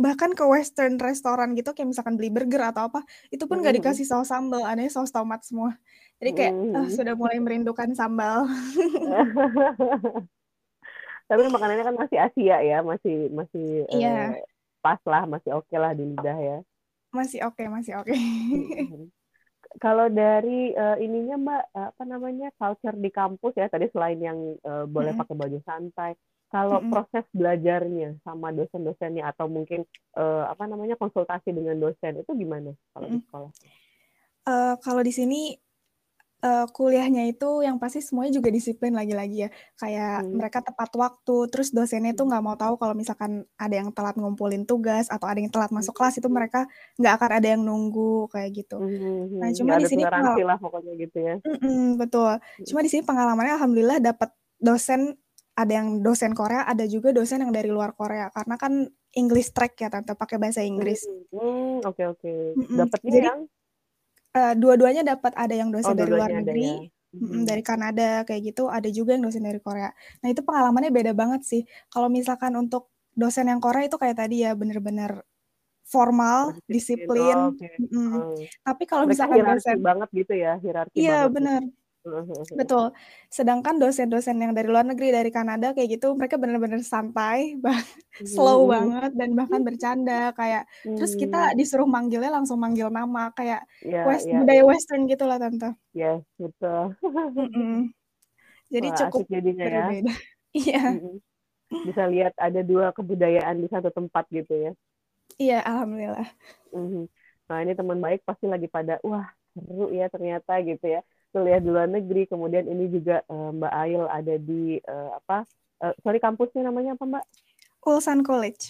bahkan 0.00 0.32
ke 0.32 0.42
western 0.48 0.96
restoran 0.98 1.52
gitu 1.52 1.76
kayak 1.76 1.92
misalkan 1.92 2.16
beli 2.16 2.32
burger 2.32 2.72
atau 2.72 2.88
apa, 2.88 3.04
itu 3.28 3.44
pun 3.44 3.60
nggak 3.60 3.76
Mhm. 3.76 3.80
dikasih 3.84 4.06
saus 4.08 4.32
sambal, 4.32 4.64
adanya 4.64 4.88
saus 4.88 5.12
tomat 5.12 5.44
semua. 5.44 5.76
Jadi 6.22 6.30
kayak, 6.32 6.54
ah, 6.74 6.86
Mhm. 6.88 6.96
sudah 6.96 7.14
mulai 7.18 7.38
merindukan 7.42 7.90
sambal. 7.92 8.48
Tapi 11.28 11.42
makanannya 11.48 11.84
kan 11.86 11.96
masih 11.96 12.18
Asia 12.18 12.56
ya, 12.60 12.78
masih 12.84 13.30
masih 13.32 13.66
Iya, 13.88 14.36
eh, 14.36 14.44
pas 14.84 15.00
lah, 15.06 15.22
masih 15.28 15.50
oke 15.54 15.74
lah 15.76 15.92
di 15.94 16.04
lidah 16.08 16.38
ya. 16.40 16.58
masih 17.12 17.44
oke 17.44 17.62
masih 17.68 18.00
oke. 18.00 18.12
Mhm. 18.12 19.21
Kalau 19.80 20.12
dari 20.12 20.74
eh, 20.76 20.96
ininya 21.00 21.36
Mbak, 21.40 21.62
eh, 21.72 21.86
apa 21.94 22.02
namanya 22.04 22.48
culture 22.60 22.96
di 22.96 23.08
kampus 23.08 23.56
ya 23.56 23.70
tadi 23.72 23.88
selain 23.88 24.20
yang 24.20 24.38
eh, 24.60 24.84
boleh 24.84 25.16
pakai 25.16 25.32
baju 25.32 25.58
santai, 25.64 26.12
kalau 26.52 26.84
proses 26.92 27.24
belajarnya 27.32 28.20
sama 28.20 28.52
dosen-dosennya 28.52 29.32
atau 29.32 29.48
mungkin 29.48 29.88
eh, 30.16 30.44
apa 30.44 30.68
namanya 30.68 31.00
konsultasi 31.00 31.56
dengan 31.56 31.80
dosen 31.80 32.20
itu 32.20 32.32
gimana 32.36 32.76
kalau 32.92 33.08
di 33.08 33.18
sekolah? 33.24 33.50
Eee, 34.42 34.74
kalau 34.82 35.02
di 35.06 35.12
sini, 35.14 35.56
eee, 36.44 36.64
kuliahnya 36.76 37.22
itu 37.30 37.62
yang 37.66 37.76
pasti 37.82 38.02
semuanya 38.04 38.32
juga 38.38 38.50
disiplin 38.52 38.92
lagi-lagi 38.94 39.46
ya. 39.46 39.50
Kayak 39.80 40.14
Hmm. 40.16 40.34
mereka 40.34 40.58
tepat 40.66 40.90
waktu, 40.98 41.36
terus 41.52 41.70
dosennya 41.74 42.12
itu 42.16 42.22
nggak 42.26 42.42
mau 42.44 42.56
tahu 42.58 42.74
kalau 42.80 42.94
misalkan 42.98 43.46
ada 43.58 43.74
yang 43.80 43.90
telat 43.96 44.14
ngumpulin 44.18 44.66
tugas 44.68 45.06
atau 45.10 45.26
ada 45.30 45.38
yang 45.42 45.50
telat 45.54 45.70
masuk 45.74 45.94
kelas, 45.96 46.18
itu 46.20 46.28
mereka 46.30 46.66
nggak 47.00 47.12
akan 47.18 47.30
ada 47.38 47.48
yang 47.56 47.62
nunggu, 47.64 48.26
kayak 48.32 48.50
gitu. 48.64 48.82
Mhm, 48.82 49.12
Nah, 49.42 49.50
mhm. 49.50 49.56
cuma 49.58 49.72
Nggak 49.72 49.80
di 49.80 49.86
sini 49.90 50.04
toleransi 50.04 50.12
pengal 50.12 50.46
lah 50.48 50.56
pokoknya 50.62 50.92
gitu 51.02 51.18
ya. 51.28 51.34
mhm, 51.46 51.98
betul. 52.00 52.38
Cuma 52.66 52.80
di 52.84 52.90
sini 52.92 53.02
pengalamannya 53.06 53.54
alhamdulillah 53.58 53.98
dapat 54.02 54.30
dosen 54.62 55.18
ada 55.58 55.72
yang 55.82 56.00
dosen 56.00 56.32
Korea, 56.32 56.64
ada 56.64 56.84
juga 56.88 57.12
dosen 57.12 57.44
yang 57.44 57.52
dari 57.52 57.68
luar 57.68 57.92
Korea. 57.96 58.32
Karena 58.32 58.56
kan 58.56 58.88
English 59.12 59.52
track 59.52 59.76
ya 59.84 59.88
Tante, 59.92 60.16
pakai 60.16 60.40
bahasa 60.40 60.64
Inggris. 60.64 61.04
Hmm, 61.04 61.24
hmm, 61.32 61.80
oke 61.88 62.02
oke. 62.12 62.32
Mhm, 62.56 62.78
Dapatnya 62.78 63.12
jadi 63.12 63.28
yang 63.28 63.38
Eee, 64.34 64.56
dua-duanya 64.56 65.04
dapat, 65.04 65.36
ada 65.36 65.52
yang 65.52 65.68
oh 65.84 65.92
dosen 65.92 65.92
dari 66.00 66.08
luar 66.08 66.32
ya. 66.32 66.32
negeri 66.32 66.88
Mhm. 67.12 67.44
dari 67.44 67.60
Kanada 67.60 68.24
kayak 68.24 68.40
gitu, 68.56 68.64
ada 68.72 68.88
juga 68.88 69.12
yang 69.12 69.28
dosen 69.28 69.44
dari 69.44 69.60
Korea. 69.60 69.92
Nah, 70.24 70.28
itu 70.32 70.40
pengalamannya 70.40 70.88
beda 70.88 71.12
banget 71.12 71.44
sih. 71.44 71.62
Kalau 71.92 72.08
misalkan 72.08 72.56
untuk 72.56 72.88
dosen 73.12 73.52
yang 73.52 73.60
Korea 73.60 73.84
itu 73.92 74.00
kayak 74.00 74.16
tadi 74.24 74.40
ya, 74.48 74.56
bener-bener 74.56 75.20
formal, 75.86 76.56
Disiplin. 76.70 77.38
Oh, 77.38 77.48
oke. 77.48 77.66
mhm. 77.80 78.08
Oh. 78.12 78.52
Tapi 78.66 78.84
kalau 78.90 79.04
misalkan 79.10 79.40
dosen 79.44 79.78
banget 79.86 80.08
gitu 80.18 80.32
ya, 80.44 80.56
hierarki 80.62 81.00
iya, 81.00 81.12
banget 81.12 81.32
gitu. 81.44 81.58
Betul. 82.58 82.92
Sedangkan 83.32 83.74
dosen-dosen 83.80 84.36
yang 84.42 84.52
dari 84.56 84.68
luar 84.68 84.84
negeri, 84.84 85.08
dari 85.14 85.30
Kanada 85.32 85.72
kayak 85.74 85.88
gitu, 85.98 86.06
mereka 86.18 86.36
bener-bener 86.42 86.80
santai, 86.84 87.54
bah 87.64 87.78
slow 88.34 88.60
Mhm, 88.60 88.68
mhm. 88.68 88.92
banget 88.92 89.10
dan 89.18 89.30
bahkan 89.38 89.60
bercanda 89.66 90.30
kayak 90.38 90.62
terus 90.94 91.12
kita 91.18 91.36
Hmm. 91.48 91.58
disuruh 91.58 91.88
manggilnya 91.88 92.30
langsung 92.36 92.58
manggil 92.60 92.88
nama, 92.92 93.32
kayak 93.38 93.60
Ya, 93.82 93.98
wes 94.06 94.22
ya, 94.22 94.38
budaya 94.38 94.62
ya. 94.62 94.62
western 94.68 95.08
gitulah 95.10 95.38
Tante. 95.42 95.74
Yes, 95.94 96.24
betul. 96.38 96.96
Mhm. 97.34 97.92
Jadi 98.72 98.88
Wah, 98.88 98.98
cukup 98.98 99.24
jadinya 99.32 99.66
ya. 99.76 99.86
berbeda. 99.86 100.12
Iya. 100.58 100.78
Mhm. 100.86 101.14
Bisa 101.86 102.04
lihat 102.12 102.34
ada 102.46 102.60
dua 102.70 102.86
kebudayaan 102.96 103.56
di 103.62 103.68
satu 103.74 103.90
tempat 103.98 104.24
gitu 104.32 104.54
ya. 104.66 104.72
Iya, 105.40 105.54
alhamdulillah. 105.68 106.26
Mhm. 106.72 107.04
Nah, 107.48 107.58
ini 107.62 107.72
teman 107.78 107.98
baik 108.04 108.20
pasti 108.28 108.46
lagi 108.48 108.66
pada, 108.70 108.96
wah 109.04 109.26
seru 109.52 109.92
ya 109.92 110.06
ternyata 110.08 110.52
gitu 110.64 110.84
ya. 110.88 111.00
Kuliah 111.32 111.60
di 111.64 111.68
luar 111.72 111.88
negeri, 111.88 112.28
kemudian 112.28 112.64
ini 112.68 112.84
juga 112.92 113.24
eh, 113.24 113.50
Mbak 113.56 113.72
Ail 113.82 114.02
ada 114.18 114.34
di 114.38 114.76
eh, 114.78 115.10
apa? 115.18 115.36
eh, 115.82 115.94
sorry 116.04 116.18
kampusnya 116.22 116.62
namanya 116.68 116.94
apa 116.96 117.04
Mbak? 117.08 117.24
Ulsan 117.90 118.22
College. 118.22 118.64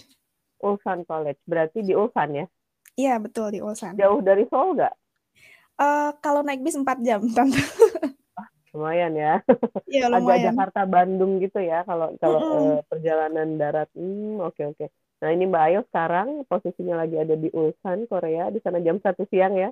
Ulsan 0.65 1.05
College. 1.05 1.41
Berarti 1.51 1.79
di 1.85 1.93
Ulsan 1.93 2.31
ya? 2.41 2.47
Iya, 2.97 3.15
betul 3.25 3.47
di 3.57 3.61
Ulsan. 3.65 3.95
Jauh 4.01 4.21
dari 4.25 4.45
Seoul 4.49 4.77
nggak? 4.77 4.95
Eh, 5.81 6.11
kalau 6.25 6.41
naik 6.47 6.61
bis 6.63 6.77
4 6.79 6.99
jam, 7.03 7.21
Tante. 7.37 7.59
Lumayan 8.73 9.13
ya. 9.13 9.33
Iya, 9.85 10.09
Agak 10.09 10.17
lumayan. 10.23 10.45
Jakarta 10.49 10.81
Bandung 10.89 11.33
gitu 11.45 11.59
ya 11.61 11.85
kalau 11.85 12.17
kalau 12.17 12.41
Mhm. 12.41 12.57
eh, 12.57 12.81
perjalanan 12.89 13.49
darat. 13.61 13.89
Hmm, 13.93 14.41
oke 14.41 14.63
oke. 14.73 14.85
Nah, 15.21 15.29
ini 15.35 15.45
Mbak 15.47 15.63
Ayo 15.69 15.81
sekarang 15.93 16.29
posisinya 16.51 16.95
lagi 17.05 17.17
ada 17.21 17.35
di 17.37 17.49
Ulsan, 17.53 18.09
Korea. 18.11 18.49
Di 18.49 18.59
sana 18.65 18.81
jam 18.81 18.97
satu 19.05 19.23
siang 19.29 19.55
ya. 19.61 19.69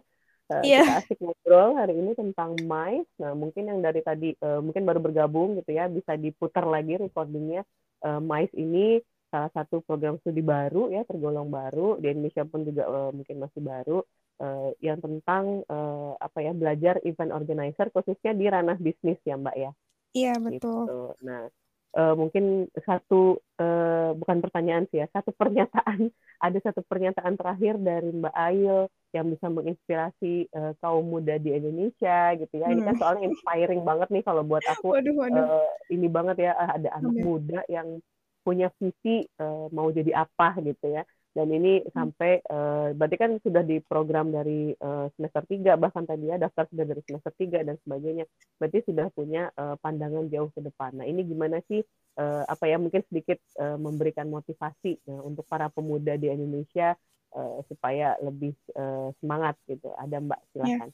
Uh, 0.50 0.62
Iya. 0.66 0.82
Kita 0.82 0.98
asik 1.06 1.18
ngobrol 1.22 1.78
hari 1.78 1.94
ini 1.94 2.12
tentang 2.18 2.58
MICE. 2.58 3.10
Nah, 3.22 3.32
mungkin 3.38 3.70
yang 3.70 3.78
dari 3.78 4.02
tadi 4.02 4.34
uh, 4.42 4.58
mungkin 4.58 4.82
baru 4.82 4.98
bergabung 4.98 5.54
gitu 5.62 5.70
ya, 5.70 5.86
bisa 5.86 6.18
diputar 6.18 6.66
lagi 6.66 6.98
recordingnya. 6.98 7.62
Uh, 8.02 8.18
MICE 8.18 8.54
ini 8.58 8.98
salah 9.30 9.48
satu 9.54 9.78
program 9.86 10.18
studi 10.18 10.42
baru 10.42 10.90
ya, 10.90 11.06
tergolong 11.06 11.46
baru 11.54 12.02
di 12.02 12.10
Indonesia 12.10 12.42
pun 12.42 12.66
juga 12.66 12.82
uh, 12.90 13.10
mungkin 13.14 13.38
masih 13.38 13.62
baru 13.62 14.02
uh, 14.42 14.74
yang 14.82 14.98
tentang 14.98 15.62
uh, 15.70 16.18
apa 16.18 16.38
ya 16.42 16.50
belajar 16.50 16.98
event 17.06 17.30
organizer 17.30 17.86
khususnya 17.94 18.34
di 18.34 18.50
ranah 18.50 18.74
bisnis 18.82 19.22
ya 19.22 19.38
Mbak 19.38 19.56
ya. 19.56 19.70
Iya, 20.10 20.34
betul. 20.42 20.58
Gitu. 20.58 21.00
Nah, 21.22 21.46
uh, 21.94 22.14
mungkin 22.18 22.66
satu 22.82 23.38
uh, 23.62 24.10
bukan 24.18 24.42
pertanyaan 24.42 24.90
sih 24.90 24.98
ya, 24.98 25.06
satu 25.14 25.30
pernyataan 25.30 26.10
ada 26.46 26.58
satu 26.58 26.82
pernyataan 26.82 27.38
terakhir 27.38 27.78
dari 27.78 28.10
Mbak 28.10 28.34
Ail 28.34 28.90
yang 29.10 29.26
bisa 29.28 29.46
menginspirasi 29.50 30.46
uh, 30.54 30.72
kaum 30.78 31.02
muda 31.02 31.34
di 31.36 31.50
Indonesia 31.50 32.34
gitu 32.38 32.54
ya. 32.56 32.70
Ini 32.70 32.82
kan 32.86 32.94
Hmm. 32.94 33.00
soalnya 33.02 33.22
inspiring 33.30 33.82
banget 33.82 34.08
nih 34.10 34.22
kalau 34.22 34.42
buat 34.46 34.62
aku 34.64 34.94
Waduh, 34.94 35.14
waduh. 35.18 35.44
uh, 35.44 35.70
ini 35.90 36.06
banget 36.06 36.36
ya 36.46 36.52
ah, 36.54 36.78
ada 36.78 36.88
anak 36.94 37.10
Amin. 37.10 37.24
muda 37.24 37.60
yang 37.66 37.98
punya 38.40 38.70
visi 38.78 39.26
uh, 39.36 39.66
mau 39.70 39.90
jadi 39.90 40.14
apa 40.14 40.56
gitu 40.62 40.94
ya. 40.94 41.02
Dan 41.30 41.46
ini 41.54 41.78
Hmm. 41.94 42.10
sampai 42.10 42.42
uh, 42.50 42.90
berarti 42.90 43.14
kan 43.14 43.30
sudah 43.38 43.62
di 43.62 43.78
program 43.78 44.34
dari 44.34 44.74
uh, 44.82 45.06
semester 45.14 45.46
3 45.46 45.78
bahkan 45.78 46.02
tadi 46.02 46.26
ya 46.26 46.38
daftar 46.38 46.66
sudah 46.66 46.82
dari 46.86 47.02
semester 47.06 47.30
3 47.34 47.62
dan 47.62 47.76
sebagainya. 47.86 48.26
Berarti 48.58 48.78
sudah 48.82 49.06
punya 49.14 49.46
uh, 49.54 49.78
pandangan 49.78 50.26
jauh 50.26 50.50
ke 50.50 50.58
depan. 50.58 50.98
Nah, 50.98 51.06
ini 51.06 51.22
gimana 51.22 51.62
sih 51.70 51.86
uh, 52.18 52.42
apa 52.46 52.66
ya 52.66 52.82
mungkin 52.82 53.06
sedikit 53.06 53.38
uh, 53.62 53.78
memberikan 53.78 54.26
motivasi 54.26 54.98
uh, 55.06 55.22
untuk 55.22 55.46
para 55.46 55.70
pemuda 55.70 56.18
di 56.18 56.26
Indonesia 56.26 56.98
uh, 57.32 57.62
supaya 57.64 58.14
lebih 58.18 58.52
uh, 58.74 59.10
semangat 59.16 59.54
gitu. 59.64 59.90
Ada 59.94 60.18
Mbak 60.18 60.40
silakan. 60.50 60.88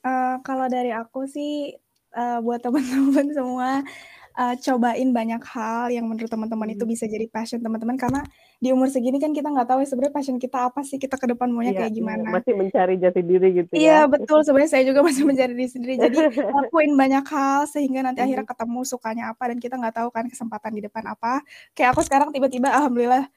Eh, 0.00 0.34
kalau 0.40 0.64
dari 0.66 0.88
aku 0.90 1.28
sih 1.28 1.76
eh, 2.10 2.38
buat 2.40 2.58
teman-teman 2.58 3.26
semua 3.36 3.84
eh, 4.32 4.54
cobain 4.56 5.10
banyak 5.12 5.42
hal 5.44 5.92
yang 5.92 6.08
menurut 6.08 6.24
teman-teman 6.26 6.72
itu 6.72 6.82
Hmm. 6.82 6.88
bisa 6.88 7.04
jadi 7.04 7.28
passion 7.28 7.60
teman-teman 7.60 8.00
karena 8.00 8.24
di 8.56 8.72
umur 8.72 8.88
segini 8.88 9.20
kan 9.20 9.30
kita 9.30 9.46
nggak 9.46 9.68
tahu 9.68 9.84
ya 9.84 9.86
sebenarnya 9.86 10.14
passion 10.14 10.36
kita 10.36 10.72
apa 10.72 10.80
sih 10.82 10.96
kita 10.96 11.20
ke 11.20 11.28
depan 11.28 11.52
maunya 11.52 11.70
Iya, 11.70 11.80
kayak 11.84 11.92
iya, 11.92 11.98
gimana. 12.00 12.28
masih 12.32 12.52
mencari 12.56 12.94
jati 12.96 13.20
diri 13.20 13.48
gitu 13.54 13.72
Iya 13.72 13.92
ya. 13.98 14.08
betul 14.08 14.40
sebenarnya 14.40 14.72
saya 14.72 14.84
juga 14.88 15.00
masih 15.08 15.22
mencari 15.28 15.52
diri 15.52 15.68
sendiri 15.68 15.94
jadi 16.00 16.16
lakuin 16.56 16.92
banyak 16.96 17.24
hal 17.28 17.60
sehingga 17.68 18.00
nanti 18.00 18.24
akhirnya 18.24 18.48
Mhm. 18.48 18.52
ketemu 18.56 18.80
sukanya 18.88 19.24
apa 19.30 19.42
dan 19.52 19.58
kita 19.60 19.74
nggak 19.76 19.94
tahu 19.96 20.08
kan 20.08 20.24
kesempatan 20.26 20.72
di 20.72 20.80
depan 20.80 21.04
apa 21.06 21.44
kayak 21.72 21.92
aku 21.92 22.00
sekarang 22.00 22.32
tiba-tiba 22.32 22.72
alhamdulillah 22.72 23.28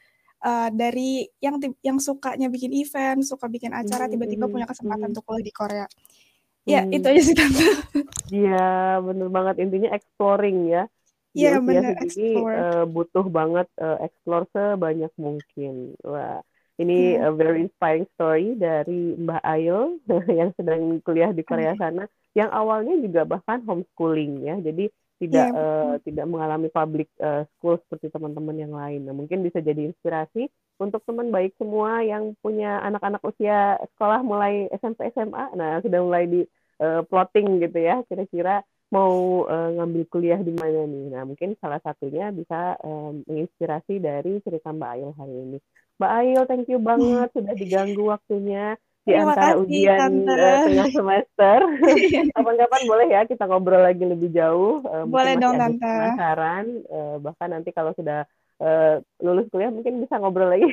eh, 0.44 0.70
dari 0.82 1.26
yang 1.46 1.56
yang 1.88 1.98
sukanya 2.08 2.48
bikin 2.54 2.72
event 2.76 3.20
suka 3.26 3.46
bikin 3.52 3.74
acara 3.74 4.06
Mhm, 4.06 4.12
tiba-tiba 4.12 4.46
mhm, 4.46 4.52
punya 4.52 4.68
kesempatan 4.70 5.08
mhm. 5.08 5.14
untuk 5.16 5.24
kuliah 5.28 5.46
di 5.46 5.54
Korea 5.56 5.86
ya 6.68 6.82
Hmm. 6.82 6.94
itu 6.96 7.06
aja 7.12 7.22
sih 7.24 7.36
tante 7.38 7.66
Iya, 8.34 8.56
bener 9.08 9.28
banget. 9.36 9.56
Intinya 9.64 9.90
exploring 9.98 10.58
ya. 10.74 10.80
Iya 11.38 11.52
usia 11.58 11.60
bener 11.68 11.84
segini 11.90 12.24
explore 12.24 12.58
eh, 12.58 12.84
butuh 12.94 13.26
banget 13.38 13.68
eh, 13.84 13.98
explore 14.06 14.46
sebanyak 14.56 15.12
mungkin. 15.26 15.74
Wah, 16.12 16.38
ini 16.82 16.94
Hmm. 16.98 17.26
a 17.28 17.30
very 17.42 17.58
inspiring 17.66 18.06
story 18.16 18.44
dari 18.66 18.94
Mbak 19.24 19.42
Ayo 19.54 19.74
yang 20.40 20.50
sedang 20.58 20.82
kuliah 21.06 21.32
di 21.38 21.44
Korea 21.50 21.74
sana, 21.82 22.02
yang 22.40 22.50
awalnya 22.60 22.94
juga 23.06 23.22
bahkan 23.32 23.60
homeschooling 23.68 24.32
ya. 24.48 24.56
Jadi 24.68 24.84
tidak 25.24 25.48
Iya, 25.50 25.64
eh, 25.64 25.94
tidak 26.04 26.26
mengalami 26.28 26.68
public 26.68 27.08
eh, 27.24 27.48
school 27.56 27.80
seperti 27.80 28.12
teman-teman 28.12 28.58
yang 28.60 28.74
lain. 28.76 29.08
Nah, 29.08 29.16
mungkin 29.16 29.40
bisa 29.40 29.64
jadi 29.64 29.88
inspirasi 29.88 30.52
untuk 30.84 31.02
teman 31.08 31.32
baik 31.32 31.56
semua 31.56 32.04
yang 32.04 32.36
punya 32.44 32.84
anak-anak 32.84 33.24
usia 33.24 33.80
sekolah 33.96 34.20
mulai 34.22 34.68
SMP 34.76 35.08
SMA. 35.16 35.56
Nah, 35.56 35.80
sudah 35.80 36.00
mulai 36.04 36.28
di 36.28 36.42
eh, 36.84 37.02
plotting 37.08 37.64
gitu 37.64 37.80
ya, 37.80 38.04
kira-kira 38.12 38.62
mau 38.92 39.48
eh, 39.50 39.70
ngambil 39.80 40.04
kuliah 40.12 40.40
di 40.44 40.54
mana 40.54 40.86
nih. 40.86 41.06
Nah, 41.16 41.24
mungkin 41.26 41.56
salah 41.64 41.80
satunya 41.82 42.30
bisa 42.36 42.76
eh, 42.84 43.12
menginspirasi 43.26 44.04
dari 44.04 44.44
cerita 44.44 44.70
Mbak 44.76 44.92
Ail 45.00 45.10
hari 45.16 45.36
ini. 45.40 45.58
Mbak 45.98 46.12
Ail, 46.20 46.42
thank 46.52 46.68
you 46.68 46.80
banget 46.84 47.30
sudah 47.38 47.54
diganggu 47.56 48.04
waktunya 48.12 48.76
di 49.04 49.12
terima 49.12 49.36
antara 49.36 49.52
kasih 49.52 49.62
ujian 49.68 50.00
tante 50.00 50.32
eh, 50.32 50.58
tengah 50.64 50.88
semester. 50.96 51.60
Kapan-kapan 52.36 52.82
boleh 52.88 53.08
ya 53.12 53.22
kita 53.28 53.44
ngobrol 53.48 53.84
lagi 53.84 54.04
lebih 54.08 54.30
jauh. 54.32 54.80
Mungkin 54.80 55.12
boleh 55.12 55.34
dong 55.38 55.56
tante 55.60 55.84
penasaran. 55.84 56.66
Eh, 56.88 57.16
bahkan 57.20 57.50
nanti 57.52 57.70
kalau 57.76 57.92
sudah 58.00 58.24
eh, 58.64 58.96
lulus 59.20 59.46
kuliah 59.52 59.72
mungkin 59.72 60.00
bisa 60.00 60.16
ngobrol 60.20 60.48
lagi 60.52 60.68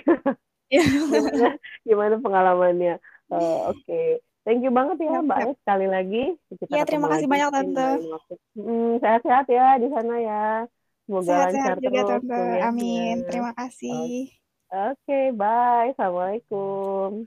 Iya. 0.71 0.83
gimana 1.11 1.47
gimana 1.83 2.14
pengalamannya. 2.23 2.95
Eh, 3.31 3.59
Oke, 3.66 4.23
thank 4.47 4.62
you 4.62 4.71
banget 4.71 5.03
ya 5.03 5.19
Mbak 5.19 5.38
sekali 5.66 5.87
lagi. 5.90 6.23
Kita 6.55 6.71
Iya, 6.71 6.83
terima 6.87 7.07
kasih 7.11 7.27
lagi 7.27 7.33
banyak 7.35 7.49
tante. 7.51 7.87
Hmm, 8.55 8.90
sehat-sehat 9.03 9.47
ya 9.51 9.66
di 9.83 9.88
sana 9.90 10.14
ya. 10.23 10.45
Semoga 11.11 11.51
lancar 11.51 11.51
sehat-sehat 11.51 11.77
juga 11.83 12.01
terus 12.07 12.25
tante 12.31 12.62
amin 12.62 13.16
terima 13.27 13.51
kasih 13.59 14.31
Oke, 14.71 15.35
bye. 15.35 15.90
Assalamualaikum. 15.90 17.27